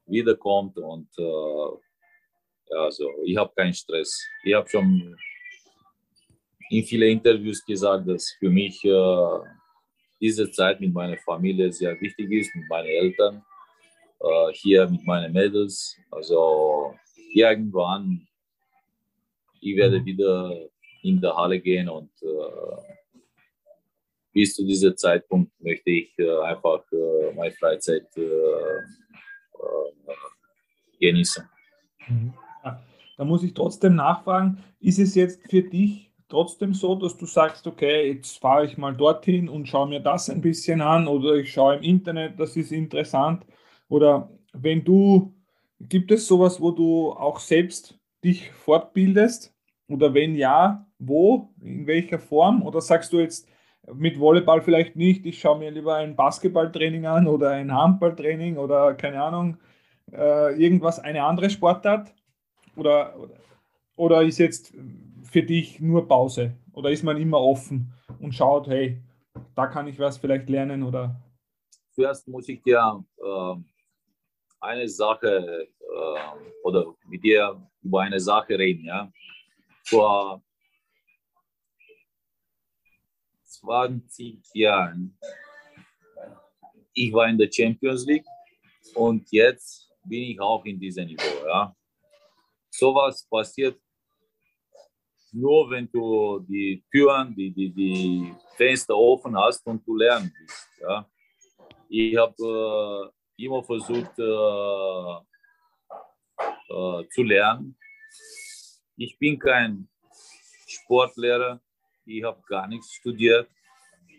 wiederkommt 0.08 0.79
und 0.79 1.08
äh, 1.20 2.75
also 2.75 3.08
ich 3.24 3.38
habe 3.38 3.53
keinen 3.55 3.75
Stress. 3.75 4.20
Ich 4.44 4.55
habe 4.55 4.67
schon 4.67 5.15
in 6.72 6.84
vielen 6.84 7.10
Interviews 7.20 7.63
gesagt, 7.63 8.08
dass 8.08 8.32
für 8.39 8.50
mich 8.50 8.84
äh, 8.84 9.39
diese 10.20 10.50
Zeit 10.50 10.82
mit 10.82 10.91
meiner 10.91 11.17
Familie 11.17 11.72
sehr 11.72 12.01
wichtig 12.01 12.32
ist, 12.32 12.55
mit 12.55 12.67
meinen 12.67 12.88
Eltern, 12.88 13.46
äh, 14.20 14.51
hier 14.53 14.89
mit 14.89 15.05
meinen 15.05 15.32
Mädels. 15.32 15.96
Also 16.10 16.96
irgendwann, 17.32 18.27
ich 19.66 19.76
werde 19.76 20.06
wieder 20.06 20.56
in 21.02 21.20
der 21.20 21.36
Halle 21.36 21.60
gehen 21.60 21.90
und 21.90 22.12
äh, 22.22 22.96
bis 24.32 24.54
zu 24.54 24.66
diesem 24.66 24.96
Zeitpunkt 24.96 25.52
möchte 25.60 25.90
ich 25.90 26.14
äh, 26.20 26.40
einfach 26.42 26.84
äh, 26.92 27.34
meine 27.34 27.52
Freizeit 27.54 28.06
äh, 28.18 28.22
äh, 28.22 28.84
genießen. 31.00 31.50
Mhm. 32.08 32.34
Da 33.18 33.24
muss 33.24 33.44
ich 33.44 33.54
trotzdem 33.54 33.96
nachfragen, 33.96 34.62
ist 34.82 35.00
es 35.00 35.16
jetzt 35.16 35.50
für 35.50 35.62
dich 35.62 36.12
trotzdem 36.28 36.74
so, 36.74 36.96
dass 36.96 37.18
du 37.18 37.26
sagst, 37.26 37.66
okay, 37.66 38.12
jetzt 38.12 38.40
fahre 38.40 38.66
ich 38.66 38.78
mal 38.78 38.94
dorthin 38.94 39.48
und 39.48 39.68
schaue 39.68 39.88
mir 39.88 40.02
das 40.02 40.30
ein 40.30 40.42
bisschen 40.42 40.82
an 40.82 41.08
oder 41.08 41.36
ich 41.36 41.54
schaue 41.54 41.78
im 41.78 41.84
Internet, 41.84 42.38
das 42.38 42.58
ist 42.58 42.74
interessant. 42.74 43.46
Oder 43.88 44.30
wenn 44.52 44.84
du, 44.84 45.34
gibt 45.80 46.12
es 46.12 46.28
sowas, 46.28 46.60
wo 46.60 46.72
du 46.72 47.14
auch 47.14 47.40
selbst 47.40 47.98
dich 48.22 48.52
fortbildest? 48.52 49.55
Oder 49.88 50.13
wenn 50.13 50.36
ja, 50.36 50.86
wo, 50.98 51.50
in 51.62 51.86
welcher 51.88 52.20
Form? 52.20 52.63
Oder 52.63 52.82
sagst 52.82 53.13
du 53.13 53.20
jetzt 53.20 53.48
mit 53.94 54.20
Volleyball 54.20 54.62
vielleicht 54.62 54.96
nicht, 54.96 55.25
ich 55.25 55.39
schaue 55.39 55.60
mir 55.60 55.72
lieber 55.72 55.96
ein 55.96 56.15
Basketballtraining 56.15 57.06
an 57.06 57.27
oder 57.27 57.51
ein 57.51 57.72
Handballtraining 57.72 58.58
oder 58.58 58.96
keine 58.96 59.22
Ahnung, 59.22 59.58
äh, 60.12 60.60
irgendwas, 60.62 61.00
eine 61.00 61.24
andere 61.24 61.50
Sportart? 61.50 62.13
Oder, 62.75 63.15
oder 63.96 64.24
ist 64.24 64.39
jetzt 64.39 64.74
für 65.24 65.44
dich 65.44 65.80
nur 65.80 66.08
Pause? 66.08 66.56
Oder 66.74 66.89
ist 66.89 67.04
man 67.04 67.18
immer 67.18 67.39
offen 67.39 67.94
und 68.20 68.34
schaut, 68.34 68.68
hey, 68.68 69.01
da 69.54 69.68
kann 69.68 69.88
ich 69.88 70.00
was 70.00 70.18
vielleicht 70.18 70.50
lernen 70.50 70.84
oder? 70.84 71.22
Zuerst 71.92 72.27
muss 72.27 72.50
ich 72.50 72.62
dir 72.63 73.04
äh, 73.18 73.56
eine 74.60 74.89
Sache 74.89 75.68
äh, 75.80 76.20
oder 76.63 76.94
mit 77.08 77.24
dir 77.24 77.62
über 77.82 78.01
eine 78.01 78.20
Sache 78.20 78.58
reden. 78.58 78.86
Ja? 78.86 79.12
Vor 79.88 80.44
20 83.44 84.42
Jahren, 84.54 85.18
ich 86.94 87.13
war 87.13 87.27
in 87.27 87.38
der 87.38 87.51
Champions 87.51 88.06
League 88.06 88.25
und 88.94 89.27
jetzt 89.32 89.89
bin 90.04 90.24
ich 90.24 90.39
auch 90.39 90.63
in 90.65 90.80
diesem 90.80 91.06
Niveau. 91.06 91.48
Ja? 91.48 91.75
Sowas 92.70 93.27
passiert 93.30 93.80
nur 95.36 95.70
wenn 95.70 95.89
du 95.92 96.39
die 96.48 96.84
Türen, 96.92 97.36
die, 97.36 97.51
die, 97.51 97.70
die 97.70 98.34
Fenster 98.56 98.96
offen 98.96 99.38
hast 99.38 99.65
und 99.68 99.86
du 99.86 99.96
lernen 99.96 100.34
willst. 100.39 100.70
Ja. 100.82 101.10
Ich 101.89 102.15
habe 102.18 103.12
äh, 103.38 103.44
immer 103.44 103.64
versucht 103.64 104.18
äh, 104.18 104.24
äh, 106.74 107.07
zu 107.10 107.24
lernen. 107.24 107.77
Ich 108.98 109.20
bin 109.20 109.38
kein 109.38 109.90
Sportlehrer, 110.68 111.60
ich 112.05 112.24
habe 112.24 112.42
gar 112.48 112.66
nichts 112.66 112.94
studiert. 112.94 113.50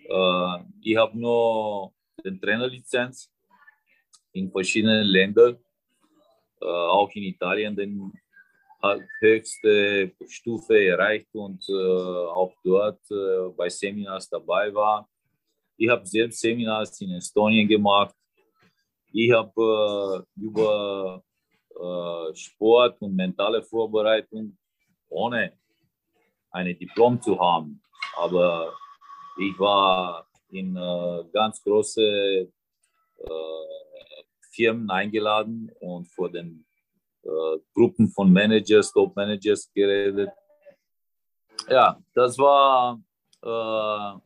Äh, 0.07 0.59
ich 0.83 0.97
habe 0.97 1.19
nur 1.19 1.95
den 2.23 2.39
Trainerlizenz 2.39 3.33
in 4.33 4.51
verschiedenen 4.51 5.07
Ländern, 5.07 5.57
äh, 6.61 6.67
auch 6.67 7.11
in 7.15 7.23
Italien 7.23 7.75
den 7.75 8.13
höchste 9.21 10.13
Stufe 10.29 10.79
erreicht 10.79 11.35
und 11.35 11.67
äh, 11.71 11.73
auch 11.73 12.53
dort 12.63 13.01
bei 13.57 13.71
Seminars 13.71 14.29
dabei 14.29 14.73
war. 14.75 15.09
Ich 15.79 15.89
habe 15.89 16.05
selbst 16.07 16.41
Seminars 16.41 17.01
in 17.01 17.13
Estonien 17.13 17.67
gemacht. 17.67 18.15
Ich 19.11 19.33
habe 19.33 20.25
über 20.37 21.23
Sport 22.35 23.01
und 23.01 23.17
mentale 23.17 23.63
Vorbereitung 23.63 24.57
ohne 25.17 25.53
ein 26.51 26.79
Diplom 26.79 27.21
zu 27.21 27.39
haben. 27.41 27.83
Aber 28.17 28.73
ich 29.39 29.59
war 29.59 30.27
in 30.51 30.77
äh, 30.77 31.25
ganz 31.33 31.63
große 31.63 32.03
äh, 32.03 32.51
Firmen 34.53 34.91
eingeladen 34.91 35.71
und 35.81 36.07
vor 36.07 36.31
den 36.31 36.65
äh, 37.23 37.59
Gruppen 37.75 38.09
von 38.09 38.31
Managers, 38.33 38.93
Top-Managers 38.93 39.71
geredet. 39.75 40.31
Ja, 41.69 41.99
das 42.15 42.39
war, 42.39 43.01
äh, 43.43 44.21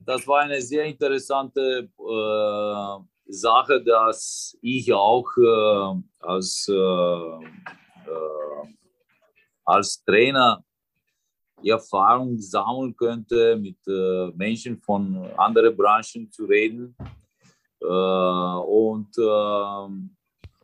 das 0.00 0.26
war 0.28 0.40
eine 0.40 0.60
sehr 0.60 0.84
interessante 0.84 1.88
äh, 1.98 3.32
Sache, 3.32 3.82
dass 3.82 4.56
ich 4.62 4.92
auch 4.92 5.28
äh, 5.38 6.02
als, 6.20 6.68
als 9.72 10.02
Trainer 10.04 10.64
Erfahrung 11.64 12.38
sammeln 12.38 12.96
könnte, 12.96 13.56
mit 13.56 13.78
Menschen 14.36 14.80
von 14.80 15.30
anderen 15.36 15.76
Branchen 15.76 16.28
zu 16.30 16.44
reden. 16.44 16.96
und 17.78 19.10
ähm, 19.18 20.16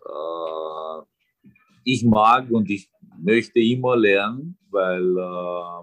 äh, 0.05 1.03
ich 1.85 2.05
mag 2.05 2.51
und 2.51 2.69
ich 2.69 2.91
möchte 3.19 3.61
immer 3.61 3.97
lernen, 3.97 4.59
weil 4.71 5.17
äh, 5.17 5.83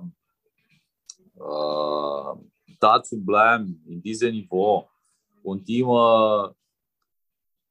äh, 1.39 2.35
da 2.79 3.03
zu 3.03 3.23
bleiben 3.23 3.83
in 3.87 4.01
diesem 4.01 4.31
Niveau 4.31 4.87
und 5.43 5.67
immer 5.69 6.55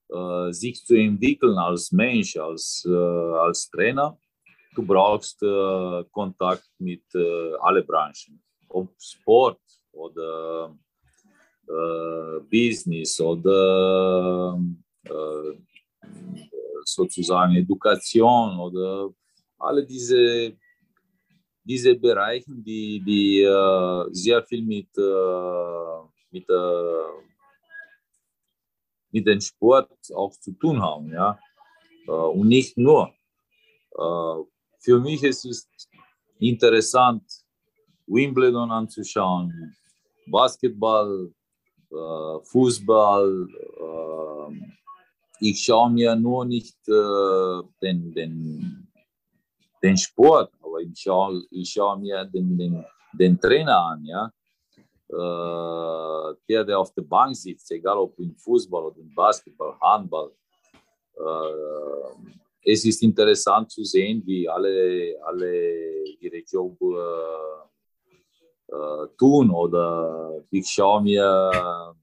äh, 0.09 0.53
sich 0.53 0.85
zu 0.85 0.95
entwickeln 0.97 1.57
als 1.59 1.93
Mensch, 1.93 2.37
als, 2.37 2.85
äh, 2.89 2.93
als 2.93 3.71
Trainer, 3.71 4.19
du 4.75 4.83
brauchst 4.83 5.43
äh, 5.43 6.05
Kontakt 6.11 6.69
mit 6.79 7.05
äh, 7.15 7.55
allen 7.61 7.87
Branchen, 7.87 8.43
ob 8.69 8.89
Sport 8.99 9.61
oder 9.93 10.77
äh, 11.69 12.41
Business 12.51 13.21
oder 13.21 14.61
äh, 15.05 15.53
sozusagen 16.85 17.57
Education 17.57 18.59
oder 18.59 19.11
alle 19.59 19.87
diese, 19.87 20.57
diese 21.63 21.95
Bereiche, 21.95 22.51
die, 22.51 23.01
die 23.01 23.43
äh, 23.43 24.05
sehr 24.11 24.43
viel 24.45 24.63
mit, 24.63 24.89
äh, 24.99 26.01
mit, 26.31 26.49
äh, 26.49 27.23
mit 29.13 29.27
dem 29.27 29.41
Sport 29.41 29.91
auch 30.15 30.33
zu 30.33 30.53
tun 30.53 30.83
haben. 30.83 31.11
Ja? 31.13 31.39
Und 32.07 32.49
nicht 32.49 32.77
nur. 32.77 33.15
Äh, 33.97 34.54
für 34.85 35.01
mich 35.01 35.23
ist 35.23 35.45
es 35.47 35.69
interessant, 36.39 37.23
Wimbledon 38.07 38.71
anzuschauen, 38.71 39.75
Basketball, 40.27 41.33
äh, 41.91 42.45
Fußball, 42.45 43.49
ich 45.41 45.65
schaue 45.65 45.91
mir 45.91 46.15
nur 46.17 46.45
nicht 46.45 46.77
äh, 46.89 47.63
den, 47.83 48.15
den, 48.15 48.89
den 49.83 49.97
Sport, 49.97 50.53
aber 50.63 50.81
ich 50.81 50.99
schaue, 50.99 51.43
ich 51.51 51.71
schaue 51.71 51.99
mir 51.99 52.25
den, 52.25 52.57
den, 52.57 52.85
den 53.13 53.41
Trainer 53.41 53.79
an, 53.79 54.05
ja. 54.05 54.31
Äh, 55.09 56.35
der, 56.49 56.65
der 56.65 56.79
auf 56.79 56.93
der 56.95 57.03
Bank 57.03 57.37
sitzt, 57.37 57.71
egal 57.71 57.99
ob 57.99 58.19
im 58.19 58.35
Fußball 58.37 58.85
oder 58.85 58.99
im 58.99 59.15
Basketball, 59.15 59.77
Handball. 59.81 60.33
Es 62.67 62.85
ist 62.85 63.03
interessant 63.03 63.71
zu 63.71 63.85
sehen, 63.85 64.23
wie 64.25 64.49
alle, 64.49 65.17
alle 65.23 66.05
ihre 66.19 66.39
Job 66.39 66.81
äh, 66.81 67.65
äh, 68.75 69.07
tun. 69.19 69.51
Oder 69.51 70.43
ich 70.51 70.67
schaue 70.67 71.03
mir, 71.03 71.95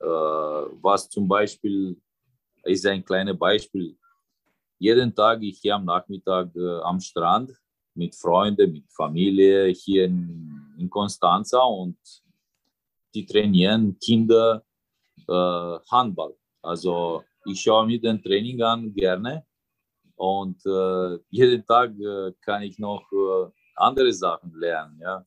äh, 0.00 0.04
was 0.04 1.08
zum 1.10 1.28
Beispiel 1.28 2.00
ist 2.64 2.86
ein 2.86 3.04
kleines 3.04 3.38
Beispiel. 3.38 3.94
Jeden 4.78 5.14
Tag 5.14 5.42
ich 5.42 5.58
hier 5.60 5.74
am 5.74 5.84
Nachmittag 5.84 6.54
äh, 6.56 6.78
am 6.80 6.98
Strand 6.98 7.52
mit 7.94 8.14
Freunden, 8.14 8.72
mit 8.72 8.90
Familie 8.90 9.66
hier 9.68 10.06
in, 10.06 10.74
in 10.78 10.88
Constanza 10.88 11.60
und 11.60 11.98
die 13.14 13.26
trainieren 13.26 13.98
Kinder 13.98 14.62
äh, 15.28 15.78
Handball. 15.90 16.34
Also 16.62 17.22
ich 17.44 17.60
schaue 17.60 17.86
mir 17.86 18.00
den 18.00 18.22
Training 18.22 18.62
an 18.62 18.94
gerne 18.94 19.44
und 20.16 20.64
äh, 20.66 21.18
jeden 21.30 21.64
Tag 21.66 21.92
äh, 22.00 22.32
kann 22.40 22.62
ich 22.62 22.78
noch 22.78 23.04
äh, 23.12 23.50
andere 23.76 24.12
Sachen 24.12 24.52
lernen, 24.54 24.98
ja. 25.00 25.24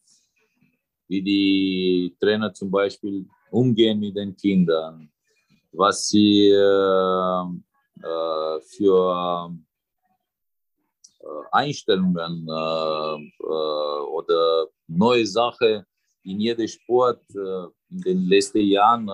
Wie 1.08 1.22
die 1.22 2.16
Trainer 2.20 2.54
zum 2.54 2.70
Beispiel 2.70 3.26
umgehen 3.52 4.00
mit 4.00 4.16
den 4.16 4.36
Kindern, 4.36 5.12
was 5.72 6.08
sie 6.10 6.50
äh, 6.50 7.44
äh, 8.04 8.62
für 8.62 9.52
äh, 11.20 11.26
Einstellungen 11.52 12.48
oder 14.12 14.68
neue 14.88 15.26
Sachen 15.26 15.84
in 16.24 16.40
jedem 16.40 16.68
Sport 16.68 17.24
in 17.36 18.02
den 18.02 18.28
letzten 18.28 18.62
Jahren 18.62 19.10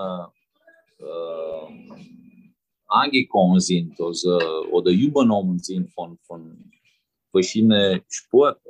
angekommen 2.87 3.59
sind 3.59 3.99
also, 3.99 4.37
oder 4.71 4.91
übernommen 4.91 5.59
sind 5.59 5.91
von, 5.91 6.17
von 6.25 6.71
verschiedenen 7.31 8.01
Sport, 8.07 8.61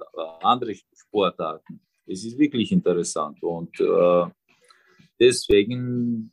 andere 0.41 0.75
Sportarten. 0.93 1.81
Es 2.07 2.23
ist 2.23 2.37
wirklich 2.37 2.71
interessant 2.71 3.41
und 3.43 3.79
äh, 3.79 4.25
deswegen, 5.19 6.31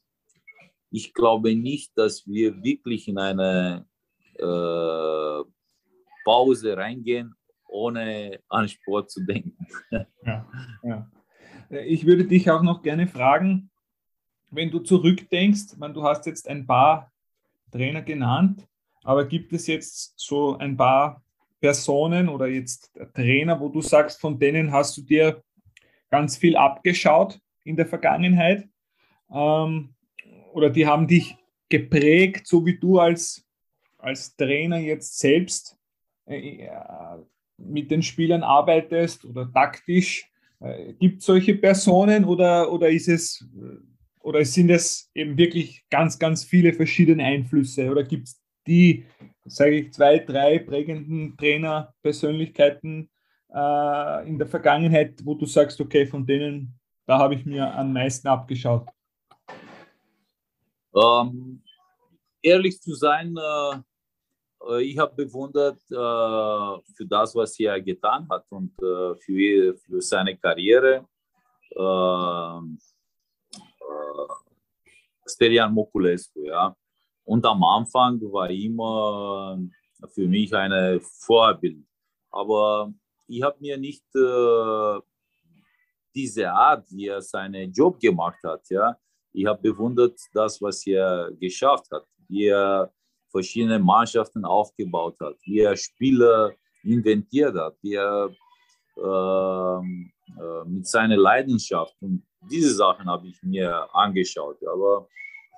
ich 0.90 1.12
glaube 1.12 1.54
nicht, 1.54 1.92
dass 1.96 2.26
wir 2.26 2.62
wirklich 2.62 3.08
in 3.08 3.18
eine 3.18 3.86
äh, 4.34 5.44
Pause 6.24 6.76
reingehen, 6.76 7.34
ohne 7.68 8.40
an 8.48 8.68
Sport 8.68 9.10
zu 9.10 9.24
denken. 9.24 9.56
Ja, 10.24 10.48
ja. 10.84 11.10
Ich 11.84 12.06
würde 12.06 12.24
dich 12.24 12.48
auch 12.48 12.62
noch 12.62 12.80
gerne 12.80 13.08
fragen, 13.08 13.70
wenn 14.50 14.70
du 14.70 14.78
zurückdenkst, 14.78 15.76
man, 15.78 15.92
du 15.92 16.04
hast 16.04 16.26
jetzt 16.26 16.46
ein 16.46 16.64
paar 16.64 17.11
Trainer 17.72 18.02
genannt, 18.02 18.66
aber 19.02 19.24
gibt 19.24 19.52
es 19.52 19.66
jetzt 19.66 20.14
so 20.16 20.56
ein 20.56 20.76
paar 20.76 21.22
Personen 21.60 22.28
oder 22.28 22.46
jetzt 22.46 22.92
Trainer, 23.14 23.58
wo 23.58 23.68
du 23.68 23.80
sagst, 23.80 24.20
von 24.20 24.38
denen 24.38 24.72
hast 24.72 24.96
du 24.96 25.02
dir 25.02 25.42
ganz 26.10 26.36
viel 26.36 26.56
abgeschaut 26.56 27.40
in 27.64 27.76
der 27.76 27.86
Vergangenheit? 27.86 28.68
Ähm, 29.32 29.94
oder 30.52 30.70
die 30.70 30.86
haben 30.86 31.06
dich 31.06 31.36
geprägt, 31.68 32.46
so 32.46 32.66
wie 32.66 32.78
du 32.78 32.98
als, 32.98 33.48
als 33.98 34.36
Trainer 34.36 34.78
jetzt 34.78 35.18
selbst 35.18 35.78
äh, 36.26 36.68
mit 37.56 37.90
den 37.90 38.02
Spielern 38.02 38.42
arbeitest 38.42 39.24
oder 39.24 39.50
taktisch? 39.50 40.28
Äh, 40.60 40.94
Gibt 40.94 41.20
es 41.20 41.26
solche 41.26 41.54
Personen 41.54 42.24
oder, 42.24 42.70
oder 42.70 42.90
ist 42.90 43.08
es 43.08 43.46
oder 44.22 44.44
sind 44.44 44.70
es 44.70 45.10
eben 45.14 45.36
wirklich 45.36 45.84
ganz, 45.90 46.18
ganz 46.18 46.44
viele 46.44 46.72
verschiedene 46.72 47.24
Einflüsse? 47.24 47.90
Oder 47.90 48.04
gibt 48.04 48.28
es 48.28 48.40
die, 48.66 49.04
sage 49.44 49.76
ich, 49.76 49.92
zwei, 49.92 50.18
drei 50.18 50.60
prägenden 50.60 51.36
Trainerpersönlichkeiten 51.36 53.10
äh, 53.52 54.28
in 54.28 54.38
der 54.38 54.46
Vergangenheit, 54.46 55.20
wo 55.24 55.34
du 55.34 55.46
sagst, 55.46 55.80
okay, 55.80 56.06
von 56.06 56.24
denen, 56.24 56.78
da 57.06 57.18
habe 57.18 57.34
ich 57.34 57.44
mir 57.44 57.74
am 57.74 57.92
meisten 57.92 58.28
abgeschaut? 58.28 58.88
Ähm, 60.94 61.62
ehrlich 62.40 62.80
zu 62.80 62.94
sein, 62.94 63.34
äh, 63.36 63.76
äh 64.70 64.82
ich 64.82 64.98
habe 64.98 65.16
bewundert 65.16 65.80
äh, 65.90 66.94
für 66.94 67.06
das, 67.08 67.34
was 67.34 67.58
er 67.58 67.80
getan 67.80 68.28
hat 68.28 68.44
und 68.50 68.72
äh, 68.80 69.16
für, 69.16 69.74
für 69.76 70.00
seine 70.00 70.36
Karriere. 70.36 71.06
Sterian 75.26 75.72
Mokulescu, 75.72 76.44
ja. 76.44 76.74
Und 77.24 77.44
am 77.46 77.62
Anfang 77.64 78.20
war 78.32 78.50
immer 78.50 79.58
für 80.12 80.26
mich 80.26 80.52
ein 80.54 81.00
Vorbild. 81.00 81.84
Aber 82.30 82.92
ich 83.28 83.42
habe 83.42 83.56
mir 83.60 83.76
nicht 83.78 84.04
äh, 84.14 85.00
diese 86.14 86.50
Art, 86.50 86.84
wie 86.90 87.06
er 87.06 87.22
seinen 87.22 87.72
Job 87.72 88.00
gemacht 88.00 88.42
hat, 88.42 88.68
ja. 88.70 88.96
Ich 89.32 89.46
habe 89.46 89.62
bewundert 89.62 90.18
das, 90.34 90.60
was 90.60 90.86
er 90.86 91.30
geschafft 91.40 91.90
hat, 91.90 92.06
wie 92.28 92.46
er 92.46 92.92
verschiedene 93.30 93.78
Mannschaften 93.78 94.44
aufgebaut 94.44 95.16
hat, 95.20 95.36
wie 95.44 95.60
er 95.60 95.76
Spieler 95.76 96.52
inventiert 96.82 97.56
hat, 97.56 97.76
wie 97.80 97.94
er 97.94 98.30
ähm, 98.98 100.12
äh, 100.38 100.68
mit 100.68 100.86
seiner 100.86 101.16
Leidenschaft 101.16 101.96
und 102.00 102.26
diese 102.50 102.74
Sachen 102.74 103.06
habe 103.06 103.26
ich 103.28 103.42
mir 103.42 103.88
angeschaut. 103.94 104.58
Aber 104.66 105.08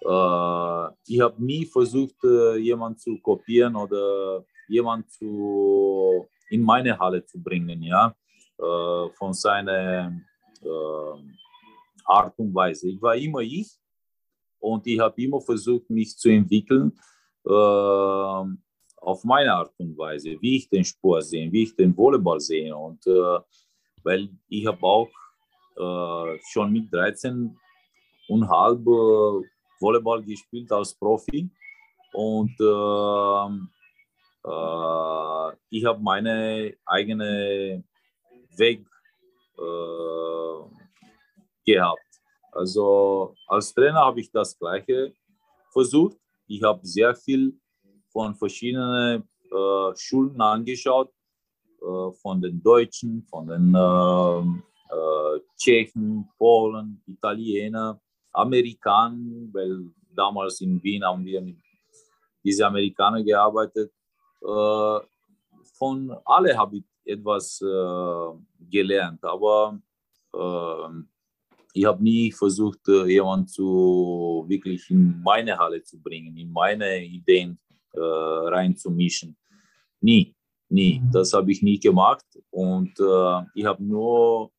äh, 0.02 0.94
ich 1.06 1.20
habe 1.20 1.42
nie 1.42 1.64
versucht, 1.64 2.22
äh, 2.24 2.56
jemanden 2.56 2.98
zu 2.98 3.18
kopieren 3.20 3.76
oder 3.76 4.44
jemanden 4.68 5.08
zu, 5.08 6.26
in 6.50 6.62
meine 6.62 6.98
Halle 6.98 7.24
zu 7.24 7.42
bringen, 7.42 7.82
ja, 7.82 8.14
äh, 8.58 9.08
von 9.14 9.32
seiner 9.32 10.12
äh, 10.62 11.34
Art 12.04 12.38
und 12.38 12.54
Weise. 12.54 12.88
Ich 12.88 13.00
war 13.00 13.16
immer 13.16 13.40
ich 13.40 13.70
und 14.58 14.86
ich 14.86 14.98
habe 14.98 15.20
immer 15.22 15.40
versucht, 15.40 15.88
mich 15.90 16.16
zu 16.16 16.28
entwickeln 16.28 16.92
äh, 17.46 17.50
auf 17.50 19.22
meine 19.24 19.52
Art 19.52 19.72
und 19.78 19.96
Weise, 19.98 20.36
wie 20.40 20.56
ich 20.56 20.68
den 20.68 20.84
Sport 20.84 21.24
sehe, 21.24 21.50
wie 21.52 21.64
ich 21.64 21.76
den 21.76 21.94
Volleyball 21.96 22.40
sehe. 22.40 22.74
Und 22.74 23.04
weil 24.02 24.30
ich 24.48 24.66
habe 24.66 24.82
auch 24.82 25.10
äh, 25.76 26.38
schon 26.52 26.72
mit 26.72 26.92
13 26.92 27.56
und 28.28 28.48
halb 28.48 28.80
äh, 28.80 29.48
Volleyball 29.80 30.22
gespielt 30.22 30.70
als 30.72 30.94
Profi 30.94 31.50
und 32.12 32.54
äh, 32.60 33.48
äh, 34.48 35.56
ich 35.70 35.84
habe 35.84 36.00
meine 36.00 36.74
eigene 36.86 37.82
Weg 38.56 38.86
äh, 39.58 40.58
gehabt. 41.66 42.00
Also 42.52 43.34
als 43.48 43.74
Trainer 43.74 44.00
habe 44.00 44.20
ich 44.20 44.30
das 44.30 44.56
Gleiche 44.56 45.12
versucht. 45.72 46.16
Ich 46.46 46.62
habe 46.62 46.86
sehr 46.86 47.14
viel 47.14 47.58
von 48.12 48.34
verschiedenen 48.36 49.28
äh, 49.50 49.96
Schulen 49.96 50.40
angeschaut, 50.40 51.10
äh, 51.80 52.12
von 52.22 52.40
den 52.40 52.62
Deutschen, 52.62 53.26
von 53.28 53.48
den 53.48 53.74
ähm, 53.76 54.62
äh, 54.94 55.40
Tschechen, 55.56 56.28
Polen, 56.38 57.02
Italiener, 57.06 58.00
Amerikaner, 58.32 59.48
weil 59.52 59.90
damals 60.14 60.60
in 60.60 60.82
Wien 60.82 61.04
haben 61.04 61.24
wir 61.24 61.40
mit 61.40 61.56
diesen 62.42 62.64
Amerikanern 62.64 63.24
gearbeitet. 63.24 63.92
Äh, 64.42 64.98
von 65.78 66.16
alle 66.24 66.56
habe 66.56 66.76
ich 66.78 66.84
etwas 67.04 67.60
äh, 67.60 68.68
gelernt, 68.70 69.22
aber 69.24 69.78
ich 71.72 71.84
habe 71.84 72.02
nie 72.02 72.32
versucht, 72.32 72.80
jemanden 72.88 73.46
zu 73.46 74.44
wirklich 74.48 74.90
in 74.90 75.22
meine 75.22 75.56
Halle 75.56 75.80
zu 75.82 76.00
bringen, 76.00 76.36
in 76.36 76.50
meine 76.50 77.04
Ideen 77.04 77.58
äh, 77.92 78.00
reinzumischen. 78.00 79.36
Nie, 80.00 80.34
nie. 80.68 81.00
Mhm. 81.00 81.10
Das 81.12 81.32
habe 81.32 81.50
ich 81.52 81.62
nie 81.62 81.78
gemacht. 81.78 82.26
Und 82.50 82.98
äh, 82.98 83.42
ich 83.54 83.64
habe 83.64 83.82
nur 83.82 84.50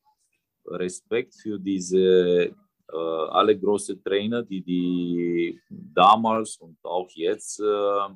Respekt 0.68 1.36
für 1.36 1.60
diese 1.60 2.54
äh, 2.92 3.28
alle 3.32 3.58
großen 3.58 4.04
Trainer, 4.04 4.44
die 4.44 4.62
die 4.62 5.60
damals 5.70 6.58
und 6.58 6.78
auch 6.84 7.10
jetzt 7.16 7.60
äh, 7.60 8.10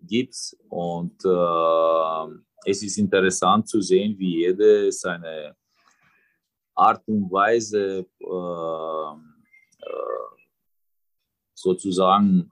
gibt. 0.00 0.36
Und 0.68 1.24
äh, 1.24 2.40
es 2.66 2.82
ist 2.82 2.98
interessant 2.98 3.68
zu 3.68 3.80
sehen, 3.80 4.18
wie 4.18 4.40
jeder 4.40 4.90
seine 4.92 5.56
Art 6.74 7.02
und 7.06 7.30
Weise 7.30 8.06
äh, 8.20 9.14
äh, 9.80 9.96
sozusagen 11.54 12.50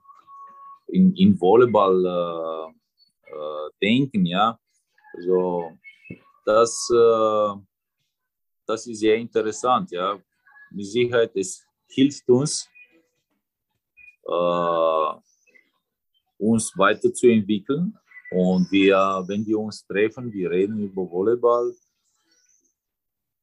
in, 0.87 1.15
in 1.15 1.39
Volleyball 1.39 2.05
äh, 2.05 3.69
denken, 3.81 4.25
ja. 4.25 4.57
Also 5.15 5.71
das 6.45 6.89
das 8.65 8.87
ist 8.87 8.99
sehr 8.99 9.15
interessant. 9.15 9.91
Ja. 9.91 10.19
Mit 10.71 10.85
Sicherheit, 10.85 11.31
es 11.35 11.63
hilft 11.87 12.27
uns, 12.29 12.67
äh, 14.25 15.13
uns 16.37 16.71
weiterzuentwickeln. 16.77 17.97
Und 18.31 18.71
wir, 18.71 19.23
wenn 19.27 19.45
wir 19.45 19.59
uns 19.59 19.85
treffen, 19.85 20.31
wir 20.31 20.49
reden 20.49 20.79
über 20.79 21.09
Volleyball. 21.09 21.73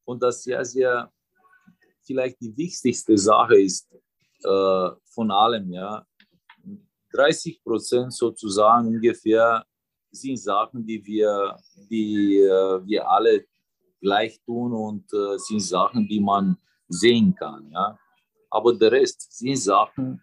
Und 0.04 0.20
das 0.22 0.42
sehr, 0.42 0.64
sehr, 0.64 1.12
vielleicht 2.02 2.40
die 2.40 2.56
wichtigste 2.56 3.16
Sache 3.16 3.60
ist 3.60 3.88
äh, 4.42 4.90
von 5.04 5.30
allem, 5.30 5.72
ja, 5.72 6.04
30 7.12 7.62
Prozent 7.62 8.12
sozusagen 8.12 8.88
ungefähr 8.88 9.64
sind 10.10 10.36
Sachen, 10.38 10.84
die 10.84 11.04
wir, 11.04 11.56
die 11.88 12.38
äh, 12.38 12.84
wir 12.84 13.08
alle 13.08 13.44
gleich 14.00 14.40
tun 14.44 14.72
und 14.72 15.12
äh, 15.12 15.38
sind 15.38 15.60
Sachen, 15.60 16.06
die 16.08 16.20
man 16.20 16.56
sehen 16.88 17.34
kann. 17.34 17.70
Ja? 17.70 17.98
Aber 18.50 18.74
der 18.74 18.92
Rest 18.92 19.32
sind 19.32 19.56
Sachen, 19.56 20.22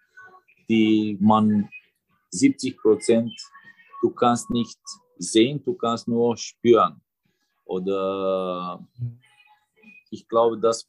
die 0.69 1.17
man 1.19 1.69
70 2.31 2.77
Prozent, 2.77 3.33
du 4.01 4.09
kannst 4.11 4.49
nicht 4.49 4.79
sehen, 5.17 5.63
du 5.63 5.73
kannst 5.73 6.07
nur 6.07 6.35
spüren. 6.35 7.01
Oder 7.65 8.85
ich 10.11 10.27
glaube, 10.27 10.59
das 10.59 10.87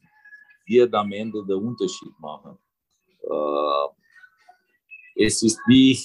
wird 0.67 0.95
am 0.95 1.13
Ende 1.13 1.45
den 1.45 1.57
Unterschied 1.57 2.13
machen. 2.19 2.59
Äh, 3.23 3.89
es 5.27 5.43
ist 5.43 5.59
wie 5.67 5.99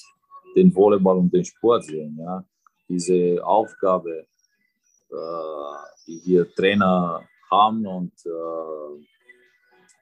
den 0.56 0.74
Volleyball 0.74 1.18
und 1.18 1.34
den 1.34 1.46
Sport 1.46 1.86
sehen. 1.86 2.18
Ja? 2.20 2.44
Diese 2.88 3.44
Aufgabe, 3.46 4.28
äh, 5.14 6.08
die 6.08 6.22
wir 6.26 6.54
Trainer 6.54 7.22
haben 7.50 7.86
und 7.86 8.14
äh, 8.26 9.06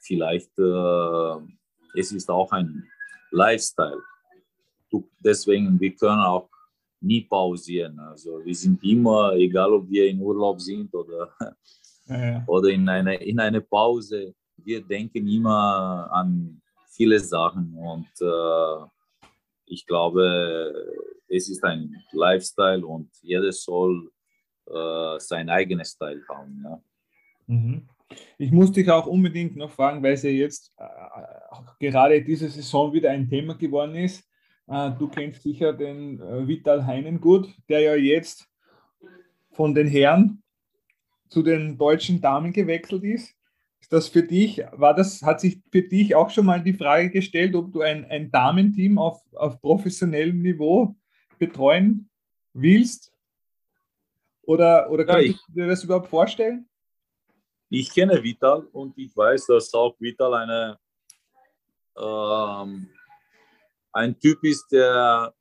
vielleicht 0.01 0.57
äh, 0.57 1.35
es 1.93 2.11
ist 2.11 2.29
auch 2.29 2.51
ein 2.51 2.87
Lifestyle. 3.31 4.01
Deswegen, 5.19 5.79
wir 5.79 5.95
können 5.95 6.21
auch 6.21 6.49
nie 6.99 7.21
pausieren. 7.21 7.99
Also 7.99 8.43
wir 8.43 8.55
sind 8.55 8.83
immer, 8.83 9.33
egal 9.33 9.73
ob 9.73 9.89
wir 9.89 10.07
in 10.07 10.19
Urlaub 10.21 10.59
sind 10.59 10.93
oder, 10.93 11.29
ja. 12.07 12.43
oder 12.47 12.69
in 12.69 12.87
eine, 12.87 13.15
in 13.15 13.39
eine 13.39 13.61
Pause, 13.61 14.33
wir 14.57 14.81
denken 14.81 15.27
immer 15.27 16.09
an 16.11 16.61
viele 16.91 17.19
Sachen 17.19 17.73
und 17.75 18.09
äh, 18.21 18.85
ich 19.65 19.85
glaube, 19.85 20.73
es 21.29 21.49
ist 21.49 21.63
ein 21.63 21.95
Lifestyle 22.11 22.85
und 22.85 23.09
jeder 23.21 23.51
soll 23.51 24.11
äh, 24.73 25.19
sein 25.19 25.49
eigenes 25.49 25.91
Style 25.91 26.21
haben. 26.29 26.61
Ja. 26.63 26.81
Mhm. 27.47 27.87
Ich 28.37 28.51
muss 28.51 28.71
dich 28.71 28.89
auch 28.89 29.07
unbedingt 29.07 29.55
noch 29.55 29.71
fragen, 29.71 30.03
weil 30.03 30.13
es 30.13 30.23
ja 30.23 30.29
jetzt 30.29 30.73
äh, 30.77 31.89
gerade 31.89 32.21
diese 32.21 32.49
Saison 32.49 32.93
wieder 32.93 33.11
ein 33.11 33.29
Thema 33.29 33.55
geworden 33.55 33.95
ist. 33.95 34.27
Äh, 34.67 34.91
du 34.97 35.07
kennst 35.07 35.43
sicher 35.43 35.73
den 35.73 36.19
äh, 36.19 36.47
Vital 36.47 36.85
Heinen 36.85 37.19
gut, 37.19 37.53
der 37.69 37.81
ja 37.81 37.95
jetzt 37.95 38.47
von 39.51 39.73
den 39.75 39.87
Herren 39.87 40.41
zu 41.29 41.43
den 41.43 41.77
deutschen 41.77 42.21
Damen 42.21 42.51
gewechselt 42.53 43.03
ist. 43.03 43.35
Ist 43.79 43.91
das 43.91 44.07
für 44.09 44.23
dich, 44.23 44.63
war 44.73 44.93
das, 44.93 45.21
hat 45.23 45.41
sich 45.41 45.59
für 45.71 45.81
dich 45.81 46.13
auch 46.15 46.29
schon 46.29 46.45
mal 46.45 46.61
die 46.61 46.73
Frage 46.73 47.09
gestellt, 47.09 47.55
ob 47.55 47.71
du 47.71 47.81
ein, 47.81 48.05
ein 48.05 48.29
Damenteam 48.29 48.97
auf, 48.97 49.21
auf 49.33 49.59
professionellem 49.59 50.41
Niveau 50.41 50.95
betreuen 51.39 52.09
willst? 52.53 53.10
Oder, 54.43 54.89
oder 54.89 55.21
ja, 55.21 55.33
du 55.47 55.53
dir 55.53 55.67
das 55.67 55.83
überhaupt 55.83 56.07
vorstellen? 56.07 56.67
Ich 57.69 57.93
kenne 57.93 58.21
Vital 58.21 58.67
und 58.73 58.97
ich 58.97 59.15
weiß, 59.15 59.45
dass 59.47 59.73
auch 59.73 59.95
Vital 59.99 60.33
eine, 60.33 60.77
ähm, 61.97 62.89
ein 63.93 64.19
Typ 64.19 64.43
ist, 64.43 64.67
der 64.71 65.33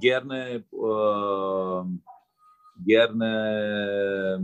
gerne, 0.00 0.64
äh, 0.72 1.82
gerne 2.86 4.40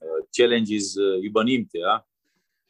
äh, 0.00 0.22
Challenges 0.30 0.96
äh, 0.96 1.20
übernimmt. 1.20 1.72
Ja? 1.72 2.04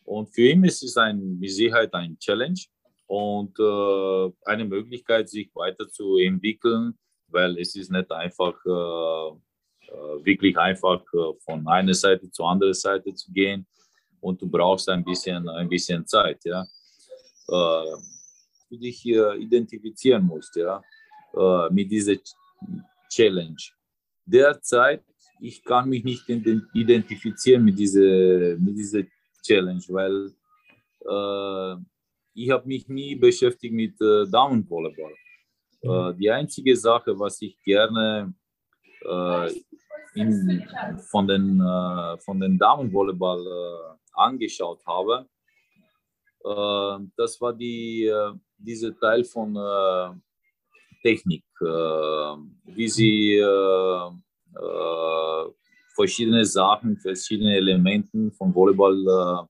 Und 0.04 0.28
für 0.28 0.42
ihn 0.42 0.64
ist 0.64 0.82
es 0.82 0.96
ein, 0.96 1.38
mit 1.38 1.50
Sicherheit 1.50 1.92
ein 1.94 2.18
Challenge 2.18 2.60
und 3.06 3.58
äh, 3.58 4.32
eine 4.44 4.64
Möglichkeit, 4.64 5.28
sich 5.28 5.50
weiterzuentwickeln, 5.54 6.98
weil 7.28 7.58
es 7.58 7.74
ist 7.74 7.90
nicht 7.90 8.10
einfach 8.12 8.54
äh, 8.64 9.36
wirklich 10.24 10.56
einfach 10.56 11.02
äh, 11.14 11.32
von 11.44 11.66
einer 11.66 11.94
Seite 11.94 12.30
zur 12.30 12.48
anderen 12.48 12.74
Seite 12.74 13.14
zu 13.14 13.32
gehen 13.32 13.66
und 14.20 14.40
du 14.40 14.48
brauchst 14.48 14.88
ein 14.88 15.04
bisschen, 15.04 15.48
ein 15.48 15.68
bisschen 15.68 16.06
Zeit, 16.06 16.44
ja. 16.44 16.62
Äh, 17.48 17.96
du 18.70 18.78
dich 18.78 19.00
hier 19.00 19.34
identifizieren 19.34 20.24
musst, 20.24 20.56
ja, 20.56 20.80
mit 21.70 21.90
dieser 21.90 22.14
Challenge. 23.10 23.62
Derzeit, 24.24 25.02
ich 25.40 25.62
kann 25.62 25.90
mich 25.90 26.04
nicht 26.04 26.26
identifizieren 26.28 27.64
mit 27.64 27.78
dieser, 27.78 28.56
mit 28.56 28.78
dieser 28.78 29.02
Challenge, 29.42 29.82
weil 29.88 30.32
äh, 31.04 31.82
ich 32.34 32.50
habe 32.50 32.66
mich 32.66 32.88
nie 32.88 33.14
beschäftigt 33.16 33.74
mit 33.74 34.00
äh, 34.00 34.26
Damenvolleyball. 34.30 35.14
Äh, 35.82 36.14
die 36.14 36.30
einzige 36.30 36.76
Sache, 36.76 37.18
was 37.18 37.42
ich 37.42 37.60
gerne 37.62 38.32
äh, 39.02 39.50
in, 40.14 40.64
von 41.10 41.26
den, 41.26 41.60
äh, 41.60 42.16
den 42.40 42.58
Damenvolleyball 42.58 43.46
äh, 43.46 43.96
angeschaut 44.14 44.80
habe, 44.86 45.26
äh, 46.44 47.06
das 47.16 47.40
war 47.40 47.52
die, 47.52 48.06
äh, 48.06 48.32
dieser 48.58 48.96
Teil 48.98 49.24
von 49.24 49.56
äh, 49.56 50.10
Technik, 51.02 51.44
äh, 51.60 51.64
wie 51.64 52.88
sie 52.88 53.42
verschiedene 55.94 56.44
Sachen, 56.44 56.98
verschiedene 56.98 57.56
Elemente 57.56 58.30
von 58.32 58.54
Volleyball 58.54 59.48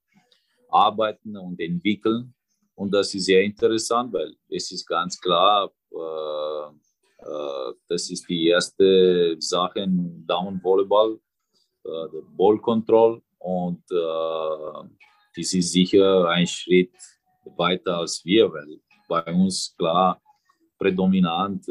arbeiten 0.71 1.37
und 1.37 1.61
entwickeln. 1.61 2.35
Und 2.75 2.93
das 2.93 3.15
ist 3.15 3.27
sehr 3.27 3.43
interessant, 3.43 4.13
weil 4.13 4.35
es 4.49 4.71
ist 4.71 4.87
ganz 4.87 5.21
klar, 5.21 5.71
äh, 5.91 6.73
das 7.89 8.11
ist 8.11 8.29
die 8.29 8.49
erste 8.49 9.37
Sache 9.39 9.81
im 9.81 10.25
Damenvolleyball, 10.27 11.19
äh, 11.85 12.09
der 12.13 12.23
Ball 12.37 12.59
Control. 12.59 13.23
Und 13.39 13.83
äh, 13.91 14.89
das 15.37 15.55
ist 15.55 15.73
sicher 15.73 16.29
ein 16.29 16.47
Schritt 16.47 16.95
weiter 17.57 17.99
als 17.99 18.25
wir, 18.25 18.53
weil 18.53 18.81
bei 19.09 19.33
uns 19.33 19.75
klar 19.77 20.21
prädominant 20.79 21.67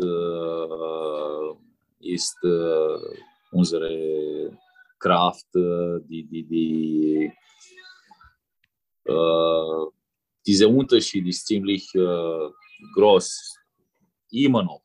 ist 2.00 2.38
unsere 3.52 4.58
Kraft, 5.00 5.48
die, 5.54 6.28
die, 6.28 6.44
die 6.44 7.32
äh, 9.06 9.86
dieser 10.46 10.70
Unterschied 10.70 11.28
ist 11.28 11.46
ziemlich 11.46 11.94
äh, 11.96 12.50
groß, 12.96 13.58
immer 14.32 14.64
noch 14.64 14.82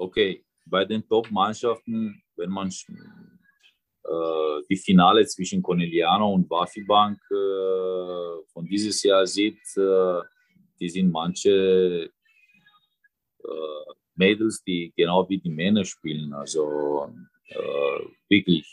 okay, 0.00 0.44
bei 0.64 0.84
den 0.84 1.06
Top-Mannschaften, 1.06 2.22
wenn 2.36 2.50
man 2.50 2.68
äh, 2.68 4.62
die 4.68 4.76
Finale 4.76 5.26
zwischen 5.26 5.62
Corneliano 5.62 6.32
und 6.32 6.48
Wafibank 6.48 7.18
äh, 7.30 8.44
von 8.52 8.64
dieses 8.64 9.02
Jahr 9.02 9.26
sieht, 9.26 9.60
äh, 9.76 10.20
die 10.80 10.88
sind 10.88 11.10
manche 11.10 12.10
äh, 13.44 13.84
Mädels, 14.14 14.62
die 14.64 14.92
genau 14.96 15.28
wie 15.28 15.38
die 15.38 15.50
Männer 15.50 15.84
spielen. 15.84 16.32
Also 16.32 17.12
äh, 17.48 18.00
wirklich 18.28 18.66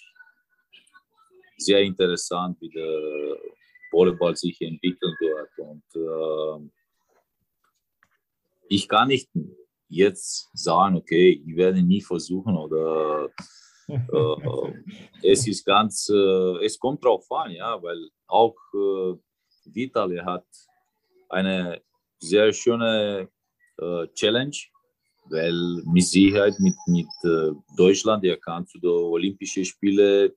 sehr 1.58 1.82
interessant, 1.82 2.58
wie 2.62 2.70
der 2.70 3.38
Volleyball 3.92 4.36
sich 4.36 4.62
entwickeln 4.62 5.16
wird. 5.20 5.50
Und 5.58 5.84
äh, 5.96 6.70
ich 8.70 8.88
kann 8.88 9.10
nicht 9.10 9.30
jetzt 9.90 10.50
sagen, 10.54 10.98
okay, 10.98 11.42
ich 11.46 11.56
werde 11.56 11.82
nie 11.82 12.02
versuchen 12.02 12.56
oder 12.56 13.30
äh, 13.88 14.74
es 15.24 15.48
ist 15.48 15.66
ganz, 15.66 16.10
äh, 16.10 16.66
es 16.66 16.78
kommt 16.78 17.04
drauf 17.04 17.32
an, 17.32 17.52
ja, 17.52 17.82
weil 17.82 18.10
auch 18.28 18.56
äh, 18.74 19.16
Vital 19.66 20.26
hat 20.26 20.46
eine 21.30 21.82
sehr 22.20 22.52
schöne 22.54 23.30
äh, 23.78 24.08
Challenge, 24.14 24.58
weil 25.30 25.82
mit 25.86 26.04
Sicherheit 26.04 26.56
mit, 26.60 26.76
mit 26.88 27.08
äh, 27.24 27.52
Deutschland, 27.76 28.24
er 28.24 28.38
kann 28.38 28.66
zu 28.66 28.80
den 28.80 28.90
Olympischen 28.90 29.66
Spielen 29.66 30.32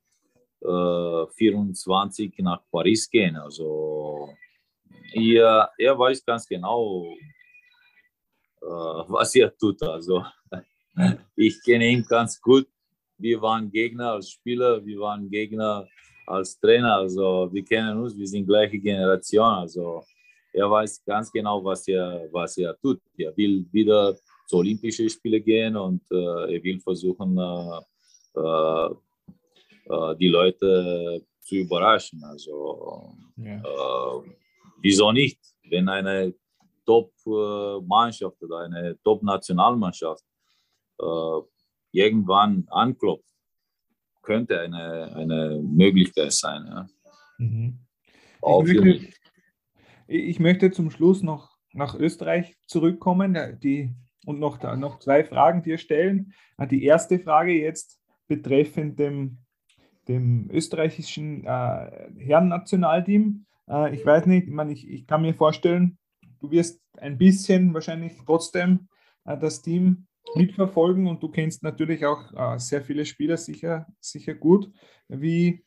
24 0.62 2.38
äh, 2.38 2.42
nach 2.42 2.62
Paris 2.70 3.08
gehen. 3.08 3.34
Also 3.36 4.28
er, 5.14 5.70
er 5.78 5.98
weiß 5.98 6.24
ganz 6.24 6.46
genau, 6.46 7.14
was 8.60 9.34
er 9.34 9.56
tut. 9.56 9.82
Also 9.82 10.24
ich 11.36 11.62
kenne 11.62 11.88
ihn 11.88 12.04
ganz 12.04 12.40
gut. 12.40 12.66
Wir 13.18 13.40
waren 13.42 13.70
Gegner 13.70 14.12
als 14.12 14.30
Spieler, 14.30 14.84
wir 14.84 14.98
waren 15.00 15.28
Gegner 15.28 15.86
als 16.26 16.58
Trainer. 16.58 16.96
Also 16.96 17.48
wir 17.52 17.64
kennen 17.64 17.98
uns, 17.98 18.16
wir 18.16 18.26
sind 18.26 18.46
gleiche 18.46 18.78
Generation. 18.78 19.44
Also 19.44 20.04
er 20.52 20.70
weiß 20.70 21.04
ganz 21.04 21.30
genau, 21.30 21.62
was 21.64 21.86
er, 21.88 22.28
was 22.32 22.56
er 22.56 22.76
tut. 22.80 23.00
Er 23.16 23.36
will 23.36 23.66
wieder 23.72 24.16
zu 24.46 24.56
Olympischen 24.56 25.08
Spielen 25.08 25.44
gehen 25.44 25.76
und 25.76 26.02
äh, 26.10 26.54
er 26.54 26.62
will 26.62 26.80
versuchen, 26.80 27.38
äh, 27.38 27.80
äh, 28.40 28.90
äh 29.90 30.16
die 30.16 30.28
Leute 30.28 31.24
zu 31.40 31.54
überraschen. 31.56 32.22
Also 32.24 33.14
ja. 33.36 33.58
Äh, 33.58 34.30
wieso 34.82 35.12
nicht? 35.12 35.38
Wenn 35.68 35.88
eine 36.90 37.84
Top-Mannschaft 37.84 38.42
oder 38.42 38.58
eine 38.58 38.98
Top-Nationalmannschaft 39.02 40.24
äh, 41.00 41.40
irgendwann 41.92 42.66
anklopft, 42.68 43.28
könnte 44.22 44.60
eine, 44.60 45.14
eine 45.14 45.60
Möglichkeit 45.62 46.32
sein. 46.32 46.66
Ja. 46.66 46.88
Mhm. 47.38 47.78
Ich, 48.42 48.74
möchte, 48.74 49.08
ich 50.06 50.40
möchte 50.40 50.70
zum 50.70 50.90
Schluss 50.90 51.22
noch 51.22 51.50
nach 51.72 51.94
Österreich 51.94 52.56
zurückkommen. 52.66 53.58
Die 53.62 53.94
und 54.26 54.38
noch, 54.38 54.62
noch 54.76 54.98
zwei 54.98 55.24
Fragen 55.24 55.62
dir 55.62 55.78
stellen. 55.78 56.32
Äh, 56.58 56.66
die 56.66 56.84
erste 56.84 57.18
Frage 57.18 57.52
jetzt 57.52 58.00
betreffend 58.28 58.98
dem, 58.98 59.38
dem 60.08 60.50
österreichischen 60.50 61.44
äh, 61.44 62.10
Herrennationalteam. 62.18 63.46
Äh, 63.68 63.94
ich 63.94 64.04
weiß 64.04 64.26
nicht, 64.26 64.48
ich, 64.48 64.52
meine, 64.52 64.72
ich, 64.72 64.88
ich 64.88 65.06
kann 65.06 65.22
mir 65.22 65.34
vorstellen, 65.34 65.98
du 66.40 66.50
wirst 66.50 66.80
ein 66.98 67.18
bisschen 67.18 67.72
wahrscheinlich 67.74 68.14
trotzdem 68.26 68.88
äh, 69.24 69.38
das 69.38 69.62
Team 69.62 70.06
mitverfolgen 70.34 71.06
und 71.06 71.22
du 71.22 71.28
kennst 71.28 71.62
natürlich 71.62 72.04
auch 72.04 72.32
äh, 72.32 72.58
sehr 72.58 72.82
viele 72.82 73.04
Spieler 73.04 73.36
sicher, 73.36 73.86
sicher 74.00 74.34
gut. 74.34 74.70
Wie, 75.08 75.64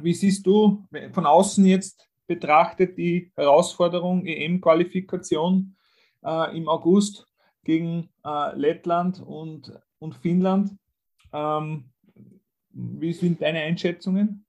wie 0.00 0.14
siehst 0.14 0.46
du 0.46 0.86
von 1.12 1.26
außen 1.26 1.64
jetzt 1.64 2.08
betrachtet 2.26 2.98
die 2.98 3.32
Herausforderung 3.36 4.26
EM-Qualifikation 4.26 5.76
äh, 6.24 6.56
im 6.56 6.68
August 6.68 7.26
gegen 7.64 8.10
äh, 8.24 8.56
Lettland 8.56 9.20
und, 9.20 9.72
und 9.98 10.14
Finnland? 10.16 10.76
Ähm, 11.32 11.90
wie 12.70 13.12
sind 13.12 13.40
deine 13.40 13.60
Einschätzungen? 13.60 14.44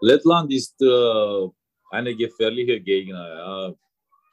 Lettland 0.00 0.52
ist 0.52 0.82
äh, 0.82 1.48
eine 1.92 2.16
gefährliche 2.16 2.80
Gegner. 2.80 3.28
Ja. 3.28 3.74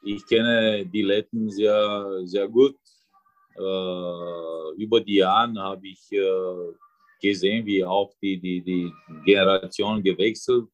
Ich 0.02 0.26
kenne 0.26 0.86
die 0.86 1.02
Letten 1.02 1.50
sehr, 1.50 2.22
sehr 2.24 2.48
gut. 2.48 2.76
Äh, 3.54 4.82
über 4.82 5.00
die 5.00 5.16
Jahre 5.16 5.60
habe 5.60 5.86
ich 5.88 6.10
äh, 6.10 6.72
gesehen, 7.20 7.66
wie 7.66 7.84
auch 7.84 8.14
die, 8.22 8.40
die, 8.40 8.62
die 8.62 8.90
Generation 9.26 10.02
gewechselt. 10.02 10.68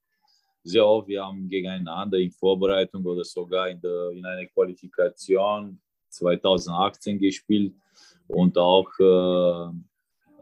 Sehr 0.62 0.86
oft, 0.86 1.08
wir 1.08 1.24
haben 1.24 1.48
gegeneinander 1.48 2.18
in 2.18 2.30
Vorbereitung 2.30 3.04
oder 3.04 3.24
sogar 3.24 3.68
in, 3.68 3.80
der, 3.80 4.10
in 4.10 4.24
einer 4.24 4.46
Qualifikation 4.46 5.80
2018 6.08 7.18
gespielt 7.18 7.74
und 8.28 8.56
auch 8.58 8.88
äh, 9.00 9.70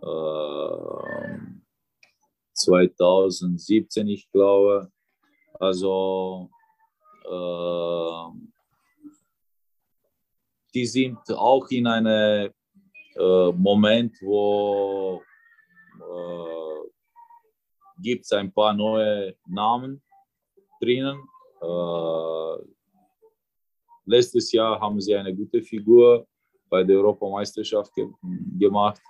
äh, 0.03 1.39
2017, 2.53 4.09
ich 4.09 4.31
glaube. 4.31 4.91
Also 5.61 6.51
äh, 7.25 8.39
die 10.75 10.87
sind 10.87 11.19
auch 11.31 11.69
in 11.71 11.87
einem 11.87 12.53
äh, 13.17 13.53
Moment, 13.53 14.17
wo 14.23 15.23
äh, 16.01 16.91
gibt 18.03 18.25
es 18.25 18.33
ein 18.33 18.53
paar 18.53 18.75
neue 18.75 19.37
Namen 19.47 20.03
drinnen. 20.81 21.23
Äh, 21.61 22.57
letztes 24.05 24.51
Jahr 24.53 24.81
haben 24.81 25.01
sie 25.01 25.15
eine 25.15 25.35
gute 25.35 25.63
Figur 25.63 26.27
bei 26.69 26.83
der 26.83 26.97
Europameisterschaft 26.97 27.95
ge 27.95 28.09
gemacht. 28.59 29.01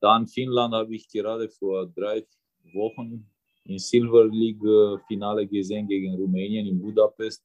Dann 0.00 0.26
Finnland 0.26 0.72
habe 0.72 0.94
ich 0.94 1.08
gerade 1.08 1.48
vor 1.48 1.86
drei 1.86 2.24
Wochen 2.72 3.28
Silver 3.78 4.26
League 4.26 4.62
Finale 5.06 5.46
gesehen 5.46 5.86
gegen 5.86 6.14
Rumänien 6.14 6.66
in 6.66 6.80
Budapest. 6.80 7.44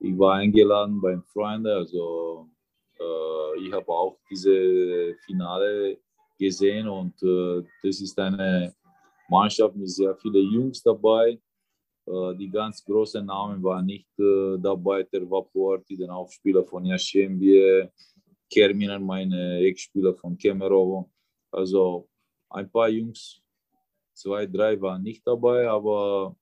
Ich 0.00 0.18
war 0.18 0.34
eingeladen 0.34 1.00
beim 1.00 1.22
Freunden, 1.22 1.68
also 1.68 2.48
äh, 2.98 3.60
ich 3.60 3.72
habe 3.72 3.88
auch 3.88 4.18
diese 4.30 5.14
Finale 5.24 5.98
gesehen 6.38 6.88
und 6.88 7.14
äh, 7.22 7.62
das 7.82 8.00
ist 8.00 8.18
eine 8.18 8.74
Mannschaft 9.28 9.74
mit 9.76 9.88
sehr 9.88 10.14
vielen 10.16 10.52
Jungs 10.52 10.82
dabei. 10.82 11.40
Äh, 12.06 12.36
die 12.38 12.50
ganz 12.50 12.84
großen 12.84 13.24
Namen 13.24 13.62
waren 13.62 13.86
nicht 13.86 14.08
dabei, 14.16 15.04
der 15.04 15.28
Vaporti, 15.30 15.96
den 15.96 16.10
Aufspieler 16.10 16.64
von 16.64 16.84
Yashembie, 16.84 17.88
Kerminen, 18.50 19.02
meine 19.04 19.58
Ex-Spieler 19.60 20.14
von 20.14 20.36
Kemerovo. 20.36 21.10
Also 21.50 22.08
ein 22.50 22.70
paar 22.70 22.88
Jungs, 22.88 23.40
zwei, 24.14 24.46
drei 24.46 24.80
waren 24.80 25.02
nicht 25.02 25.26
dabei, 25.26 25.68
aber 25.68 26.36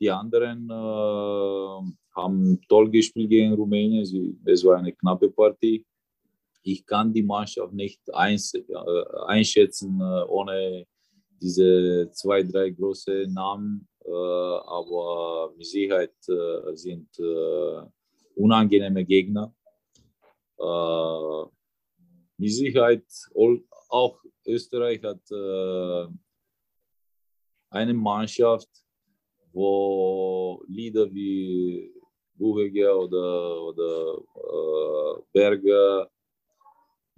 die 0.00 0.10
anderen 0.10 0.68
äh, 0.70 1.94
haben 2.14 2.60
toll 2.68 2.90
gespielt 2.90 3.30
gegen 3.30 3.54
Rumänien. 3.54 4.02
es 4.44 4.64
war 4.64 4.78
eine 4.78 4.92
knappe 4.92 5.30
Partie. 5.30 5.84
Ich 6.62 6.86
kann 6.86 7.12
die 7.12 7.22
Mannschaft 7.22 7.74
nicht 7.74 8.00
einschätzen 8.14 10.00
ohne 10.28 10.86
diese 11.40 12.08
zwei, 12.12 12.42
drei 12.42 12.70
große 12.70 13.26
Namen, 13.28 13.86
aber 14.00 15.52
mit 15.56 15.66
Sicherheit 15.66 16.14
sind 16.72 17.08
unangenehme 18.34 19.04
Gegner. 19.04 19.54
Mit 22.38 22.50
Sicherheit 22.50 23.04
auch 23.90 24.18
Österreich 24.46 25.02
hat 25.02 25.20
eine 27.74 27.94
Mannschaft, 27.94 28.68
wo 29.52 30.62
Lieder 30.68 31.12
wie 31.12 31.90
Bucheger 32.34 32.98
oder, 32.98 33.62
oder 33.62 34.18
äh, 34.36 35.22
Berger 35.32 36.10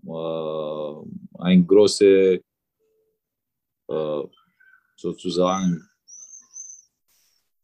äh, 0.07 0.95
ein 1.39 1.67
große 1.67 2.41
äh, 3.89 4.23
sozusagen 4.97 5.83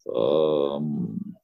ähm, 0.07 1.37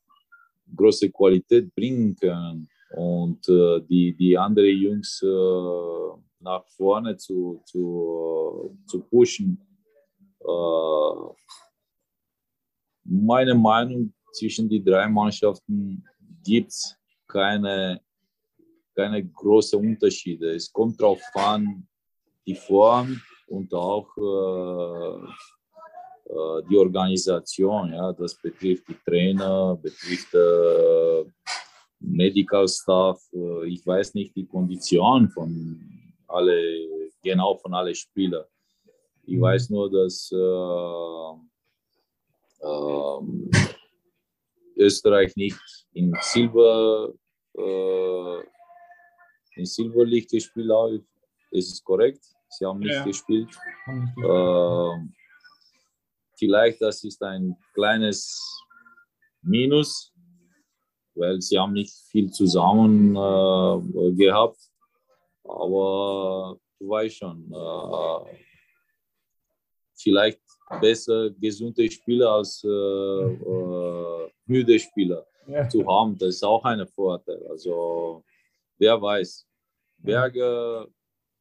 große 0.76 1.10
Qualität 1.10 1.74
bringen 1.74 2.14
können 2.16 2.68
und 2.96 3.48
äh, 3.48 3.80
die, 3.88 4.14
die 4.14 4.36
anderen 4.36 4.76
Jungs 4.76 5.22
äh, 5.22 6.20
nach 6.40 6.66
vorne 6.68 7.16
zu, 7.16 7.62
zu, 7.64 8.78
zu 8.86 9.00
pushen. 9.00 9.67
Äh, 10.40 11.34
meine 13.04 13.54
Meinung 13.54 14.12
zwischen 14.32 14.68
die 14.68 14.82
drei 14.82 15.08
Mannschaften 15.08 16.04
gibt 16.44 16.70
es 16.70 16.96
keine, 17.26 18.00
keine 18.94 19.26
großen 19.26 19.78
Unterschiede. 19.78 20.54
Es 20.54 20.72
kommt 20.72 21.00
darauf 21.00 21.22
an, 21.34 21.86
die 22.46 22.54
Form 22.54 23.20
und 23.46 23.72
auch 23.74 24.08
äh, 24.16 25.26
äh, 26.28 26.62
die 26.68 26.76
Organisation. 26.76 27.92
Ja, 27.92 28.12
das 28.12 28.34
betrifft 28.40 28.88
die 28.88 28.96
Trainer, 29.06 29.76
betrifft 29.76 30.34
äh, 30.34 31.24
Medical 32.00 32.68
Staff. 32.68 33.20
Äh, 33.32 33.68
ich 33.68 33.86
weiß 33.86 34.14
nicht 34.14 34.36
die 34.36 34.46
Kondition 34.46 35.28
von 35.30 35.80
alle, 36.26 36.60
genau 37.22 37.56
von 37.56 37.74
allen 37.74 37.94
Spielern. 37.94 38.44
Ich 39.28 39.36
mhm. 39.36 39.42
weiß 39.42 39.68
nur, 39.68 39.90
dass 39.90 40.32
äh, 40.32 40.36
ähm, 42.66 43.50
Österreich 44.74 45.36
nicht 45.36 45.60
in 45.92 46.16
Silber 46.22 47.12
äh, 47.54 48.38
in 49.56 49.66
Silberlicht 49.66 50.30
gespielt 50.30 50.70
hat. 50.70 51.02
Es 51.50 51.68
ist 51.68 51.84
korrekt, 51.84 52.24
sie 52.48 52.64
haben 52.64 52.78
nicht 52.78 52.94
ja. 52.94 53.04
gespielt. 53.04 53.50
Äh, 53.86 54.96
vielleicht 56.38 56.80
das 56.80 57.04
ist 57.04 57.22
ein 57.22 57.54
kleines 57.74 58.40
Minus, 59.42 60.14
weil 61.14 61.42
sie 61.42 61.58
haben 61.58 61.74
nicht 61.74 61.94
viel 62.10 62.30
zusammen 62.30 63.14
äh, 63.14 64.12
gehabt. 64.12 64.58
Aber 65.44 66.58
du 66.78 66.88
weißt 66.88 67.16
schon, 67.18 67.52
äh, 67.52 68.47
vielleicht 70.00 70.40
besser 70.80 71.30
gesunde 71.30 71.90
Spieler 71.90 72.30
als 72.30 72.62
äh, 72.64 72.68
äh, 72.68 74.30
müde 74.46 74.78
Spieler 74.78 75.26
ja. 75.46 75.68
zu 75.68 75.86
haben. 75.86 76.16
Das 76.18 76.28
ist 76.36 76.44
auch 76.44 76.64
ein 76.64 76.86
Vorteil. 76.86 77.44
Also 77.48 78.24
wer 78.78 79.00
weiß. 79.00 79.46
Berger 79.98 80.86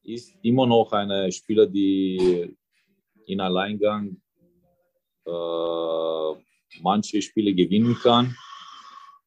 ist 0.03 0.33
immer 0.41 0.65
noch 0.65 0.91
ein 0.91 1.31
Spieler, 1.31 1.67
die 1.67 2.55
in 3.25 3.39
Alleingang 3.39 4.19
äh, 5.25 6.33
manche 6.81 7.21
Spiele 7.21 7.53
gewinnen 7.53 7.95
kann. 8.01 8.35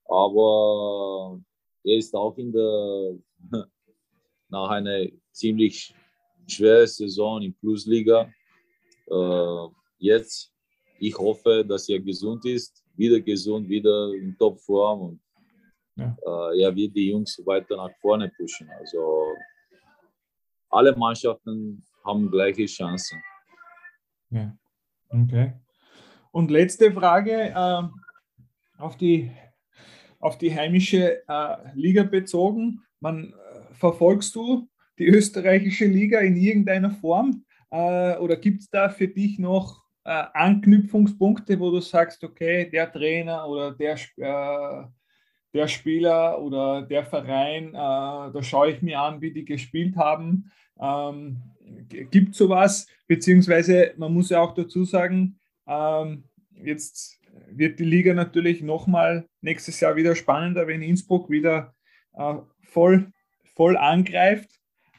Aber 0.06 1.40
er 1.84 1.96
ist 1.96 2.14
auch 2.14 2.36
in 2.38 2.52
der 2.52 3.16
nach 4.48 4.70
einer 4.70 5.06
ziemlich 5.32 5.94
schweren 6.48 6.86
Saison 6.86 7.42
in 7.42 7.54
Plusliga 7.54 8.32
jetzt, 9.98 10.52
ich 10.98 11.16
hoffe, 11.16 11.64
dass 11.66 11.88
er 11.88 12.00
gesund 12.00 12.44
ist, 12.44 12.84
wieder 12.96 13.20
gesund, 13.20 13.68
wieder 13.68 14.12
in 14.14 14.36
Topform 14.36 15.00
und 15.00 15.20
ja. 15.96 16.16
äh, 16.26 16.62
er 16.62 16.74
wird 16.74 16.94
die 16.94 17.10
Jungs 17.10 17.40
weiter 17.44 17.76
nach 17.76 17.90
vorne 18.00 18.30
pushen. 18.36 18.68
Also 18.78 19.34
alle 20.68 20.94
Mannschaften 20.96 21.82
haben 22.04 22.30
gleiche 22.30 22.66
Chancen. 22.66 23.20
Ja, 24.30 24.56
okay. 25.08 25.54
Und 26.32 26.50
letzte 26.50 26.92
Frage 26.92 27.52
äh, 27.54 27.82
auf 28.78 28.96
die 28.96 29.30
auf 30.20 30.36
die 30.36 30.54
heimische 30.54 31.26
äh, 31.26 31.56
Liga 31.74 32.02
bezogen. 32.02 32.82
Man, 33.00 33.32
äh, 33.32 33.74
verfolgst 33.74 34.34
du 34.34 34.68
die 34.98 35.06
österreichische 35.06 35.86
Liga 35.86 36.20
in 36.20 36.36
irgendeiner 36.36 36.90
Form? 36.90 37.44
Äh, 37.70 38.16
oder 38.16 38.36
gibt 38.36 38.62
es 38.62 38.70
da 38.70 38.88
für 38.88 39.08
dich 39.08 39.38
noch 39.38 39.84
äh, 40.04 40.24
Anknüpfungspunkte, 40.32 41.58
wo 41.60 41.70
du 41.70 41.80
sagst, 41.80 42.24
okay, 42.24 42.68
der 42.70 42.90
Trainer 42.92 43.46
oder 43.46 43.72
der, 43.72 43.94
äh, 44.16 44.84
der 45.52 45.68
Spieler 45.68 46.40
oder 46.40 46.82
der 46.82 47.04
Verein, 47.04 47.68
äh, 47.68 47.72
da 47.72 48.42
schaue 48.42 48.70
ich 48.70 48.82
mir 48.82 49.00
an, 49.00 49.20
wie 49.20 49.32
die 49.32 49.44
gespielt 49.44 49.96
haben. 49.96 50.50
Ähm, 50.80 51.42
gibt 51.88 52.34
sowas, 52.34 52.86
beziehungsweise 53.06 53.94
man 53.96 54.12
muss 54.12 54.30
ja 54.30 54.40
auch 54.40 54.54
dazu 54.54 54.84
sagen, 54.84 55.38
ähm, 55.66 56.24
jetzt 56.62 57.20
wird 57.50 57.78
die 57.78 57.84
Liga 57.84 58.14
natürlich 58.14 58.62
nochmal 58.62 59.26
nächstes 59.40 59.80
Jahr 59.80 59.96
wieder 59.96 60.16
spannender, 60.16 60.66
wenn 60.66 60.82
Innsbruck 60.82 61.30
wieder 61.30 61.74
äh, 62.14 62.34
voll, 62.62 63.12
voll 63.54 63.76
angreift. 63.76 64.50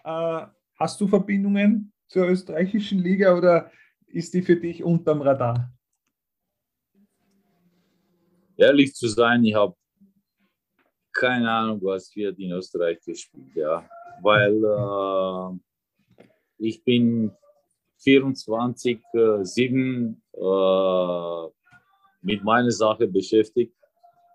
Äh, 0.04 0.46
hast 0.76 1.02
du 1.02 1.08
Verbindungen 1.08 1.91
zur 2.12 2.28
österreichischen 2.28 3.00
Liga 3.00 3.38
oder 3.38 3.72
ist 4.08 4.34
die 4.34 4.42
für 4.42 4.58
dich 4.58 4.84
unterm 4.84 5.22
Radar? 5.22 5.72
Ehrlich 8.58 8.94
zu 8.94 9.08
sein, 9.08 9.46
ich 9.46 9.56
habe 9.56 9.76
keine 11.14 11.50
Ahnung, 11.50 11.80
was 11.82 12.14
wird 12.14 12.38
in 12.38 12.52
Österreich 12.52 13.00
gespielt, 13.06 13.56
ja. 13.56 13.88
Weil 14.22 14.62
äh, 14.62 15.60
ich 16.58 16.84
bin 16.84 17.32
24, 18.00 19.00
äh, 19.14 19.44
7 19.44 20.22
äh, 20.34 21.48
mit 22.24 22.44
meiner 22.44 22.72
Sache 22.72 23.08
beschäftigt. 23.08 23.74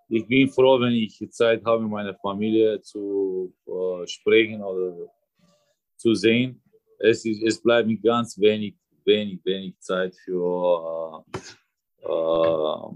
Ich 0.09 0.27
bin 0.27 0.49
froh, 0.49 0.81
wenn 0.81 0.93
ich 0.93 1.21
Zeit 1.31 1.63
habe, 1.67 1.83
meine 1.83 2.15
Familie 2.15 2.81
zu 2.81 3.55
äh, 3.67 4.07
sprechen 4.07 4.63
oder 4.63 5.11
zu 5.97 6.15
sehen. 6.15 6.63
Es, 6.99 7.25
ist, 7.25 7.43
es 7.43 7.63
bleibt 7.63 7.91
ganz 8.03 8.39
wenig, 8.39 8.75
wenig, 9.05 9.41
wenig 9.45 9.79
Zeit 9.81 10.15
für, 10.25 11.25
äh, 12.03 12.09
äh 12.09 12.91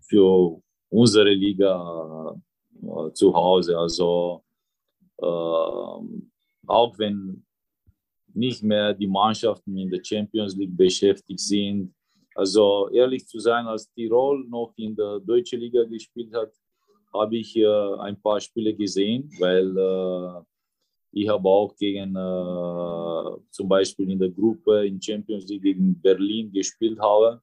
für 0.00 0.60
unsere 0.90 1.32
Liga 1.32 2.36
äh, 2.82 3.12
zu 3.12 3.32
Hause. 3.34 3.78
Also 3.78 4.42
äh, 5.18 5.24
auch 5.24 6.98
wenn 6.98 7.44
nicht 8.34 8.62
mehr 8.62 8.94
die 8.94 9.06
Mannschaften 9.06 9.76
in 9.76 9.90
der 9.90 10.02
Champions 10.02 10.56
League 10.56 10.76
beschäftigt 10.76 11.40
sind. 11.40 11.94
Also 12.34 12.88
ehrlich 12.90 13.26
zu 13.26 13.38
sein, 13.38 13.66
als 13.66 13.90
Tirol 13.92 14.46
noch 14.48 14.72
in 14.76 14.96
der 14.96 15.20
deutschen 15.20 15.60
Liga 15.60 15.84
gespielt 15.84 16.32
hat, 16.34 16.50
habe 17.12 17.36
ich 17.36 17.54
äh, 17.56 17.94
ein 18.00 18.20
paar 18.20 18.40
Spiele 18.40 18.74
gesehen, 18.74 19.30
weil 19.38 19.76
äh, 19.76 20.44
ich 21.12 21.28
habe 21.28 21.48
auch 21.48 21.76
gegen 21.76 22.16
äh, 22.16 23.50
zum 23.50 23.68
Beispiel 23.68 24.10
in 24.10 24.18
der 24.18 24.30
Gruppe 24.30 24.86
in 24.86 25.00
Champions 25.00 25.46
League 25.48 25.62
gegen 25.62 26.00
Berlin 26.00 26.50
gespielt 26.50 26.98
habe 26.98 27.40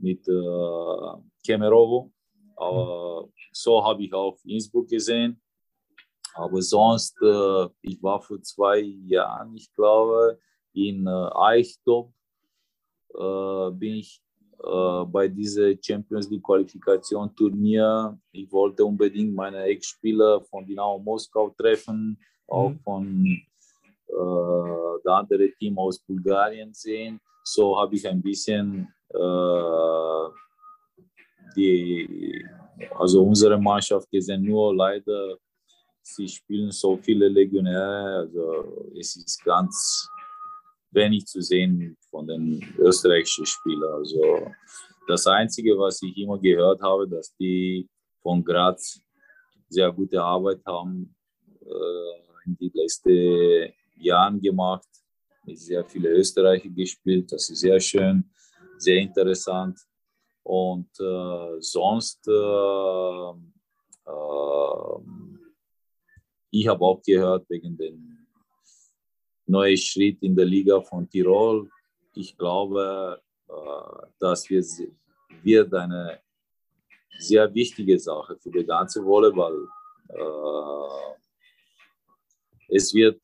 mit 0.00 0.26
äh, 0.26 1.12
Kemerovo. 1.46 2.10
Aber 2.56 3.28
so 3.52 3.84
habe 3.84 4.02
ich 4.02 4.12
auch 4.12 4.36
Innsbruck 4.44 4.88
gesehen. 4.88 5.40
Aber 6.34 6.60
sonst, 6.62 7.16
äh, 7.22 7.68
ich 7.82 8.02
war 8.02 8.20
vor 8.20 8.40
zwei 8.42 8.80
Jahren, 8.80 9.54
ich 9.54 9.72
glaube, 9.72 10.38
in 10.72 11.06
äh, 11.06 11.28
Eichtop 11.34 12.12
äh, 13.14 13.70
bin 13.72 13.96
ich 13.96 14.20
äh, 14.62 15.04
bei 15.04 15.28
dieser 15.28 15.74
Champions 15.80 16.30
League 16.30 16.42
Qualifikation 16.42 17.34
Turnier. 17.36 18.18
Ich 18.32 18.50
wollte 18.50 18.84
unbedingt 18.84 19.34
meine 19.34 19.62
Ex-Spieler 19.64 20.40
von 20.42 20.66
Dynamo 20.66 20.98
Moskau 20.98 21.50
treffen, 21.50 22.18
auch 22.48 22.70
mhm. 22.70 22.80
von 22.80 23.42
äh, 24.08 25.02
der 25.04 25.12
andere 25.12 25.50
Team 25.58 25.78
aus 25.78 25.98
Bulgarien 26.00 26.72
sehen. 26.72 27.20
So 27.44 27.78
habe 27.78 27.96
ich 27.96 28.06
ein 28.06 28.22
bisschen 28.22 28.88
äh, 29.08 30.28
die, 31.56 32.46
also 32.98 33.24
unsere 33.24 33.58
Mannschaft 33.58 34.10
gesehen. 34.10 34.42
Nur 34.42 34.74
leider, 34.74 35.36
sie 36.00 36.28
spielen 36.28 36.70
so 36.70 36.96
viele 36.96 37.28
Legionäre. 37.28 38.16
Also 38.18 38.92
es 38.98 39.16
ist 39.16 39.44
ganz 39.44 40.08
wenig 40.90 41.26
zu 41.26 41.40
sehen 41.40 41.96
von 42.10 42.26
den 42.26 42.62
österreichischen 42.78 43.46
Spielern. 43.46 43.94
Also 43.94 44.50
das 45.08 45.26
Einzige, 45.26 45.76
was 45.78 46.00
ich 46.02 46.16
immer 46.16 46.38
gehört 46.38 46.80
habe, 46.80 47.08
dass 47.08 47.34
die 47.36 47.88
von 48.22 48.44
Graz 48.44 49.00
sehr 49.68 49.90
gute 49.90 50.22
Arbeit 50.22 50.60
haben 50.66 51.14
äh, 51.60 52.31
in 52.46 52.56
den 52.56 52.70
letzten 52.74 53.72
Jahren 53.96 54.40
gemacht. 54.40 54.88
Mit 55.44 55.58
sehr 55.58 55.84
vielen 55.84 56.12
Österreicher 56.12 56.68
gespielt. 56.68 57.32
Das 57.32 57.50
ist 57.50 57.60
sehr 57.60 57.80
schön, 57.80 58.30
sehr 58.78 58.98
interessant. 58.98 59.78
Und 60.44 60.88
äh, 61.00 61.60
sonst, 61.60 62.26
äh, 62.28 63.30
äh, 64.10 64.98
ich 66.50 66.68
habe 66.68 66.84
auch 66.84 67.02
gehört 67.02 67.48
wegen 67.48 67.76
dem 67.76 68.26
neuen 69.46 69.76
Schritt 69.76 70.22
in 70.22 70.34
der 70.34 70.46
Liga 70.46 70.80
von 70.80 71.08
Tirol. 71.08 71.68
Ich 72.14 72.36
glaube, 72.36 73.20
äh, 73.48 74.06
das 74.18 74.48
wird, 74.50 74.66
wird 75.42 75.72
eine 75.74 76.20
sehr 77.18 77.52
wichtige 77.54 77.98
Sache 77.98 78.36
für 78.38 78.50
die 78.50 78.64
ganze 78.64 79.04
Volleyball. 79.04 79.68
Äh, 80.08 81.21
es 82.72 82.94
wird 82.94 83.20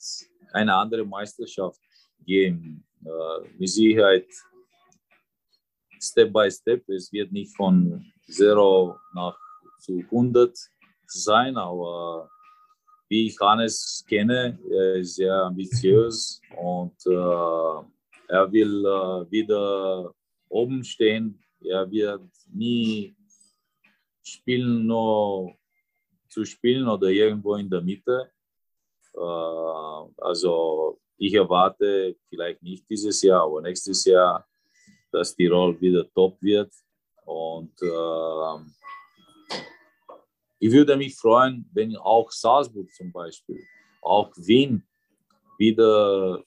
eine 0.53 0.75
andere 0.75 1.05
Meisterschaft 1.05 1.81
geben. 2.25 2.85
Äh, 3.05 3.49
mit 3.59 3.69
Sicherheit 3.69 4.27
Step 6.01 6.33
by 6.33 6.51
Step. 6.51 6.89
Es 6.89 7.13
wird 7.13 7.33
nicht 7.33 7.57
von 7.57 8.05
0 8.27 8.97
nach 9.15 9.39
zu 9.79 10.01
100 10.01 10.57
sein, 11.07 11.57
aber 11.57 12.29
wie 13.09 13.29
ich 13.29 13.41
Hannes 13.41 14.05
kenne, 14.07 14.59
er 14.71 14.97
ist 14.97 15.15
sehr 15.15 15.35
ambitiös 15.35 16.41
und 16.57 16.95
äh, 17.07 18.33
er 18.35 18.53
will 18.53 18.85
äh, 18.85 19.31
wieder 19.31 20.15
oben 20.49 20.85
stehen. 20.85 21.43
Er 21.61 21.91
wird 21.91 22.29
nie 22.53 23.17
spielen, 24.23 24.87
nur 24.87 25.55
zu 26.29 26.45
spielen 26.45 26.87
oder 26.87 27.09
irgendwo 27.09 27.55
in 27.55 27.71
der 27.71 27.81
Mitte. 27.81 28.31
Äh, 29.19 30.23
also 30.23 31.01
ich 31.17 31.35
erwarte 31.35 32.17
vielleicht 32.29 32.63
nicht 32.63 32.89
dieses 32.89 33.21
Jahr, 33.23 33.43
aber 33.43 33.61
nächstes 33.61 34.05
Jahr 34.05 34.47
dass 35.11 35.35
Tirol 35.35 35.81
wieder 35.81 36.11
top 36.13 36.41
wird. 36.43 36.73
Und 37.25 37.73
äh, 37.83 39.57
ich 40.59 40.73
würde 40.73 40.97
mich 40.97 41.17
freuen, 41.17 41.69
wenn 41.73 41.97
auch 41.97 42.31
Salzburg 42.31 42.93
zum 42.95 43.13
Beispiel, 43.13 43.63
auch 44.03 44.33
Wien 44.37 44.87
wieder 45.59 46.43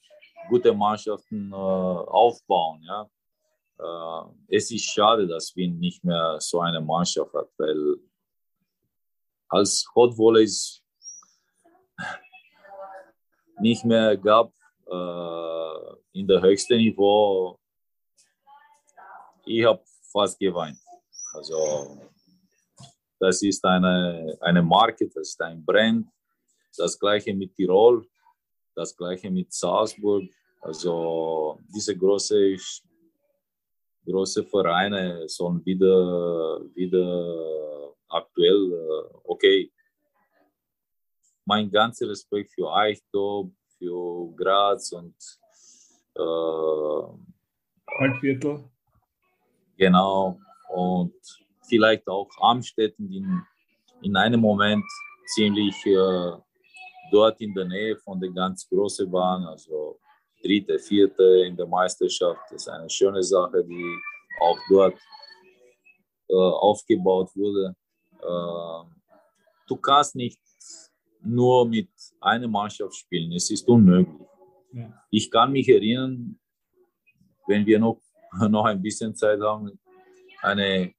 gute 0.48 0.72
Mannschaften 0.72 1.52
äh, 1.52 1.54
aufbauen. 1.54 2.82
Ja? 2.84 3.08
Es 4.46 4.70
ist 4.70 4.84
schade, 4.84 5.26
dass 5.26 5.56
Wien 5.56 5.78
nicht 5.80 6.04
mehr 6.04 6.36
so 6.38 6.60
eine 6.60 6.80
Mannschaft 6.80 7.34
hat, 7.34 7.48
weil 7.58 7.96
als 9.48 9.84
Hot 9.94 10.16
es 10.38 10.84
nicht 13.60 13.84
mehr 13.84 14.16
gab 14.16 14.52
äh, 14.86 16.18
in 16.18 16.26
der 16.26 16.40
höchsten 16.42 16.76
Niveau 16.76 17.58
ich 19.44 19.64
habe 19.64 19.82
fast 20.12 20.38
geweint. 20.38 20.78
Also 21.34 21.98
das 23.18 23.42
ist 23.42 23.64
eine, 23.64 24.36
eine 24.40 24.62
Marke, 24.62 25.08
das 25.08 25.28
ist 25.30 25.42
ein 25.42 25.64
Brand. 25.64 26.06
Das 26.76 26.98
gleiche 26.98 27.34
mit 27.34 27.54
Tirol, 27.54 28.06
das 28.74 28.96
gleiche 28.96 29.30
mit 29.30 29.52
Salzburg. 29.52 30.24
Also 30.60 31.58
diese 31.74 31.96
große, 31.96 32.56
große 34.06 34.44
Vereine 34.44 35.28
sollen 35.28 35.64
wieder, 35.64 36.60
wieder 36.74 37.94
aktuell, 38.08 38.72
äh, 38.72 39.16
okay, 39.24 39.71
mein 41.52 41.70
ganzer 41.70 42.08
Respekt 42.08 42.50
für 42.54 42.72
Eichtop, 42.72 43.52
für 43.76 44.34
Graz 44.36 44.90
und 44.92 45.14
äh, 46.14 46.22
Waldviertel. 47.98 48.64
Genau. 49.76 50.38
Und 50.70 51.14
vielleicht 51.68 52.08
auch 52.08 52.30
Amstetten 52.40 53.12
in, 53.12 53.42
in 54.00 54.16
einem 54.16 54.40
Moment 54.40 54.86
ziemlich 55.34 55.76
äh, 55.84 56.32
dort 57.10 57.38
in 57.42 57.52
der 57.52 57.66
Nähe 57.66 57.96
von 57.98 58.18
der 58.18 58.30
ganz 58.30 58.66
großen 58.70 59.10
Bahn, 59.10 59.44
also 59.44 60.00
dritte, 60.42 60.78
vierte 60.78 61.44
in 61.48 61.54
der 61.54 61.66
Meisterschaft. 61.66 62.40
Das 62.50 62.62
ist 62.62 62.68
eine 62.68 62.88
schöne 62.88 63.22
Sache, 63.22 63.62
die 63.62 63.88
auch 64.40 64.58
dort 64.70 64.98
äh, 66.30 66.34
aufgebaut 66.68 67.28
wurde. 67.36 67.76
äh, 68.22 68.82
du 69.68 69.76
kannst 69.76 70.16
nicht 70.16 70.41
nur 71.24 71.66
mit 71.66 71.88
einer 72.20 72.48
Mannschaft 72.48 72.94
spielen. 72.96 73.32
Es 73.32 73.50
ist 73.50 73.66
unmöglich. 73.68 74.28
Ja. 74.72 74.92
Ich 75.10 75.30
kann 75.30 75.52
mich 75.52 75.68
erinnern, 75.68 76.38
wenn 77.46 77.66
wir 77.66 77.78
noch, 77.78 78.00
noch 78.48 78.64
ein 78.64 78.80
bisschen 78.80 79.14
Zeit 79.14 79.40
haben, 79.40 79.78
eine, 80.40 80.92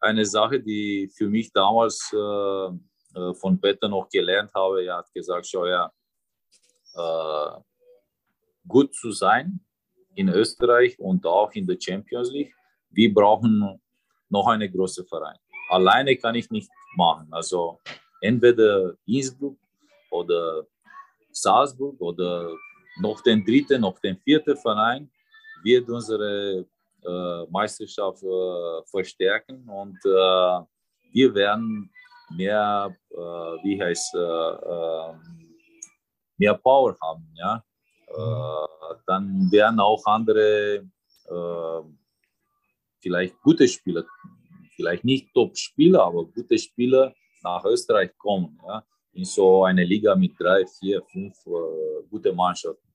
eine 0.00 0.24
Sache, 0.24 0.60
die 0.60 1.10
für 1.14 1.28
mich 1.28 1.52
damals 1.52 2.10
äh, 2.12 2.66
äh 3.18 3.34
von 3.34 3.60
Peter 3.60 3.88
noch 3.88 4.08
gelernt 4.08 4.52
habe. 4.54 4.84
Er 4.84 4.98
hat 4.98 5.12
gesagt, 5.12 5.46
schau 5.46 5.66
ja, 5.66 5.92
äh, 6.94 7.60
gut 8.66 8.94
zu 8.94 9.10
sein 9.10 9.60
in 10.14 10.28
Österreich 10.28 10.98
und 10.98 11.26
auch 11.26 11.52
in 11.52 11.66
der 11.66 11.78
Champions 11.78 12.30
League. 12.30 12.54
Wir 12.90 13.12
brauchen 13.12 13.80
noch 14.28 14.46
einen 14.46 14.72
großen 14.72 15.06
Verein. 15.06 15.36
Alleine 15.68 16.16
kann 16.16 16.34
ich 16.34 16.50
nicht 16.50 16.70
machen. 16.96 17.28
Also 17.32 17.80
entweder 18.24 18.94
Innsbruck 19.06 19.56
oder 20.10 20.64
Salzburg 21.30 22.00
oder 22.00 22.48
noch 23.00 23.20
den 23.22 23.44
dritten, 23.44 23.80
noch 23.82 23.98
den 24.00 24.16
vierten 24.18 24.56
Verein 24.56 25.10
wird 25.62 25.88
unsere 25.88 26.64
äh, 27.04 27.44
Meisterschaft 27.50 28.22
äh, 28.22 28.82
verstärken 28.86 29.68
und 29.68 29.98
äh, 30.04 30.56
wir 31.12 31.34
werden 31.34 31.90
mehr, 32.30 32.96
äh, 33.10 33.16
wie 33.64 33.82
heißt, 33.82 34.14
äh, 34.14 34.18
ähm, 34.18 35.54
mehr 36.38 36.54
Power 36.54 36.96
haben, 37.00 37.28
ja. 37.34 37.62
Mhm. 38.16 38.96
dann 39.06 39.50
werden 39.50 39.80
auch 39.80 40.04
andere 40.06 40.84
vielleicht 43.00 43.40
gute 43.42 43.66
Spieler, 43.66 44.04
vielleicht 44.76 45.04
nicht 45.04 45.34
Top-Spieler, 45.34 46.04
aber 46.04 46.24
gute 46.26 46.56
Spieler 46.56 47.12
nach 47.44 47.64
Österreich 47.64 48.16
kommen. 48.18 48.58
Ja? 48.66 48.82
In 49.12 49.24
so 49.24 49.64
eine 49.64 49.84
Liga 49.84 50.16
mit 50.16 50.32
drei, 50.38 50.66
vier, 50.66 51.02
fünf 51.04 51.34
äh, 51.46 52.02
gute 52.10 52.32
Mannschaften. 52.32 52.88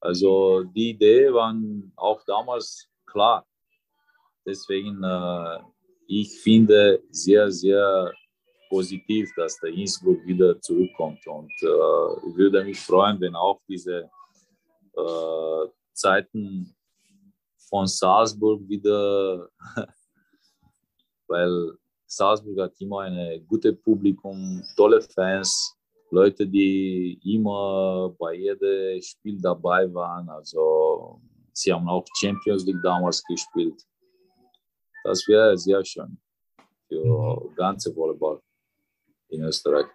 Also 0.00 0.64
die 0.64 0.90
Idee 0.90 1.32
war 1.32 1.54
auch 1.96 2.24
damals 2.24 2.88
klar. 3.04 3.46
Deswegen, 4.46 5.02
äh, 5.04 5.58
ich 6.06 6.40
finde 6.40 7.02
sehr, 7.10 7.50
sehr 7.50 8.12
positiv, 8.68 9.30
dass 9.36 9.58
der 9.60 9.70
Innsbruck 9.70 10.24
wieder 10.26 10.60
zurückkommt. 10.60 11.24
Und 11.26 11.52
äh, 11.62 12.28
ich 12.28 12.36
würde 12.36 12.64
mich 12.64 12.80
freuen, 12.80 13.20
wenn 13.20 13.36
auch 13.36 13.60
diese 13.68 14.10
äh, 14.96 15.66
Zeiten 15.92 16.74
von 17.68 17.86
Salzburg 17.86 18.66
wieder, 18.68 19.48
weil 21.28 21.78
Salzburg 22.14 22.58
hat 22.60 22.78
immer 22.80 23.00
ein 23.00 23.46
gutes 23.46 23.74
Publikum, 23.80 24.62
tolle 24.76 25.00
Fans, 25.00 25.74
Leute, 26.10 26.46
die 26.46 27.18
immer 27.24 28.14
bei 28.18 28.34
jedem 28.34 29.00
Spiel 29.00 29.40
dabei 29.40 29.92
waren. 29.94 30.28
Also 30.28 31.22
sie 31.54 31.72
haben 31.72 31.88
auch 31.88 32.04
Champions 32.20 32.66
League 32.66 32.82
damals 32.82 33.24
gespielt. 33.24 33.82
Das 35.04 35.26
wäre 35.26 35.56
sehr 35.56 35.82
schön 35.84 36.18
für 36.86 37.02
mhm. 37.02 37.54
ganze 37.56 37.96
Volleyball 37.96 38.40
in 39.30 39.42
Österreich. 39.44 39.86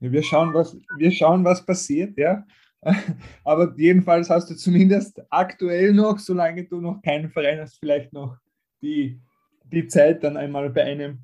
Wir 0.00 0.22
schauen, 0.22 0.52
was, 0.52 0.76
wir 0.98 1.12
schauen, 1.12 1.44
was 1.44 1.64
passiert, 1.64 2.18
ja. 2.18 2.44
Aber 3.44 3.72
jedenfalls 3.78 4.28
hast 4.28 4.50
du 4.50 4.56
zumindest 4.56 5.22
aktuell 5.30 5.94
noch, 5.94 6.18
solange 6.18 6.64
du 6.64 6.80
noch 6.80 7.00
keinen 7.02 7.30
Verein 7.30 7.60
hast, 7.60 7.78
vielleicht 7.78 8.12
noch 8.12 8.36
die 8.82 9.22
die 9.64 9.88
Zeit, 9.88 10.22
dann 10.22 10.36
einmal 10.36 10.70
bei 10.70 10.84
einem 10.84 11.20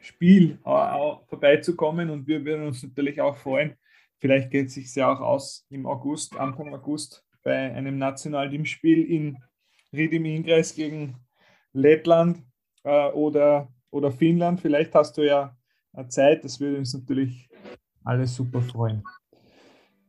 Spiel 0.00 0.58
vorbeizukommen 0.62 2.10
und 2.10 2.26
wir 2.26 2.44
würden 2.44 2.66
uns 2.66 2.82
natürlich 2.82 3.20
auch 3.20 3.36
freuen. 3.36 3.76
Vielleicht 4.18 4.50
geht 4.50 4.68
es 4.68 4.74
sich 4.74 4.94
ja 4.94 5.12
auch 5.12 5.20
aus 5.20 5.66
im 5.68 5.86
August, 5.86 6.36
Anfang 6.36 6.72
August, 6.74 7.24
bei 7.42 7.72
einem 7.72 7.98
Nationalteamspiel 7.98 9.04
in 9.04 9.38
Ridim 9.92 10.24
Ingres 10.24 10.74
gegen 10.74 11.16
Lettland 11.72 12.42
äh, 12.84 13.10
oder, 13.10 13.72
oder 13.90 14.10
Finnland. 14.10 14.60
Vielleicht 14.60 14.94
hast 14.94 15.16
du 15.18 15.26
ja 15.26 15.56
Zeit, 16.08 16.44
das 16.44 16.60
würde 16.60 16.78
uns 16.78 16.94
natürlich 16.94 17.48
alles 18.04 18.34
super 18.34 18.60
freuen. 18.60 19.02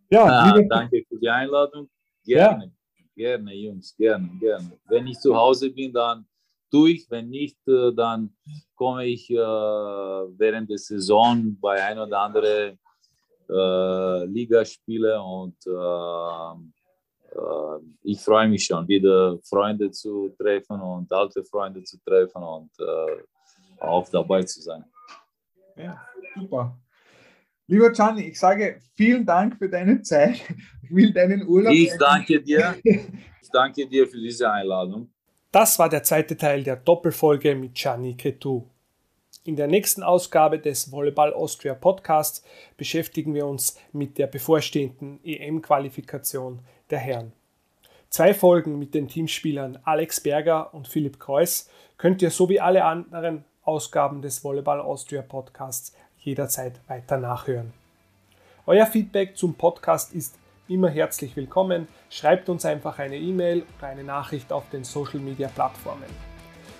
Ja, 0.10 0.26
ah, 0.26 0.62
danke 0.70 1.03
für 1.08 1.20
die 1.20 1.30
Einladung. 1.30 1.89
Gerne, 2.24 2.74
ja. 2.95 3.05
gerne, 3.16 3.53
Jungs, 3.53 3.95
gerne, 3.95 4.30
gerne. 4.39 4.72
Wenn 4.88 5.08
ich 5.08 5.20
zu 5.20 5.36
Hause 5.36 5.70
bin, 5.70 5.91
dann 5.91 6.26
durch. 6.72 7.07
Wenn 7.09 7.30
nicht, 7.30 7.57
äh, 7.68 7.93
dann 7.93 8.36
komme 8.76 9.05
ich 9.05 9.30
äh, 9.30 9.36
während 9.36 10.70
der 10.70 10.78
Saison 10.78 11.57
bei 11.59 11.84
ein 11.84 11.99
oder 11.99 12.20
andere 12.20 12.78
äh, 13.49 14.26
Ligaspiele 14.26 15.22
und 15.22 15.57
ich 18.01 18.20
freue 18.22 18.47
mich 18.47 18.65
schon, 18.65 18.88
wieder 18.88 19.38
Freunde 19.43 19.91
zu 19.91 20.30
treffen 20.39 20.80
und 20.82 21.11
alte 21.11 21.43
Freunde 21.43 21.84
zu 21.84 21.97
treffen 22.03 22.41
und 22.41 22.72
auch 23.80 24.09
dabei 24.09 24.41
zu 24.43 24.61
sein. 24.61 24.84
Ja, 25.76 26.01
super. 26.36 26.80
Lieber 27.68 27.91
Gianni, 27.91 28.30
ich 28.30 28.39
sage 28.39 28.80
vielen 28.95 29.26
Dank 29.26 29.57
für 29.57 29.70
deine 29.70 30.01
Zeit. 30.01 30.41
Ich 30.89 30.95
will 30.95 31.11
deinen 31.11 31.45
Urlaub. 31.45 31.74
Ich 31.74 31.91
danke 31.99 32.41
dir. 32.41 32.76
Ich 33.41 33.51
danke 33.51 33.88
dir 33.88 34.07
für 34.07 34.18
diese 34.18 34.49
Einladung. 34.49 35.09
Das 35.58 35.80
war 35.80 35.89
der 35.89 36.03
zweite 36.03 36.38
Teil 36.38 36.62
der 36.62 36.76
Doppelfolge 36.76 37.55
mit 37.55 37.74
Gianni 37.74 38.16
Cretu. 38.16 38.66
In 39.43 39.55
der 39.55 39.66
nächsten 39.66 40.03
Ausgabe 40.03 40.60
des 40.60 40.91
Volleyball 40.91 41.34
Austria 41.34 41.74
Podcasts 41.74 42.43
beschäftigen 42.78 43.34
wir 43.34 43.47
uns 43.47 43.76
mit 43.91 44.20
der 44.20 44.28
bevorstehenden 44.28 45.20
EM-Qualifikation 45.24 46.60
der 46.91 46.99
Herren. 46.99 47.34
Zwei 48.12 48.36
Folgen 48.36 48.78
mit 48.78 48.93
den 48.93 49.08
Teamspielern 49.08 49.80
Alex 49.84 50.22
Berger 50.22 50.76
und 50.76 50.88
Philipp 50.88 51.20
Kreuz 51.20 51.72
könnt 51.97 52.22
ihr 52.22 52.30
so 52.30 52.49
wie 52.49 52.60
alle 52.60 52.86
anderen 52.86 53.43
Ausgaben 53.64 54.22
des 54.22 54.43
Volleyball 54.43 54.80
Austria 54.80 55.24
Podcasts 55.24 55.95
jederzeit 56.20 56.80
weiter 56.88 57.18
nachhören. 57.18 57.74
Euer 58.68 58.86
Feedback 58.86 59.36
zum 59.36 59.55
Podcast 59.55 60.14
ist 60.14 60.36
immer 60.70 60.89
herzlich 60.89 61.36
willkommen. 61.36 61.88
Schreibt 62.09 62.49
uns 62.49 62.65
einfach 62.65 62.99
eine 62.99 63.18
E-Mail 63.18 63.63
oder 63.78 63.88
eine 63.88 64.03
Nachricht 64.03 64.51
auf 64.51 64.70
den 64.70 64.84
Social 64.84 65.20
Media 65.20 65.47
Plattformen. 65.47 66.09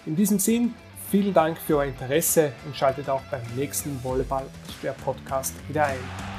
In 0.06 0.16
diesem 0.16 0.40
Sinn, 0.40 0.74
vielen 1.10 1.34
Dank 1.34 1.58
für 1.58 1.78
euer 1.78 1.86
Interesse 1.86 2.52
und 2.66 2.76
schaltet 2.76 3.10
auch 3.10 3.22
beim 3.32 3.42
nächsten 3.56 4.04
Volleyball 4.04 4.46
Podcast 5.04 5.56
wieder 5.70 5.86
ein. 5.86 6.37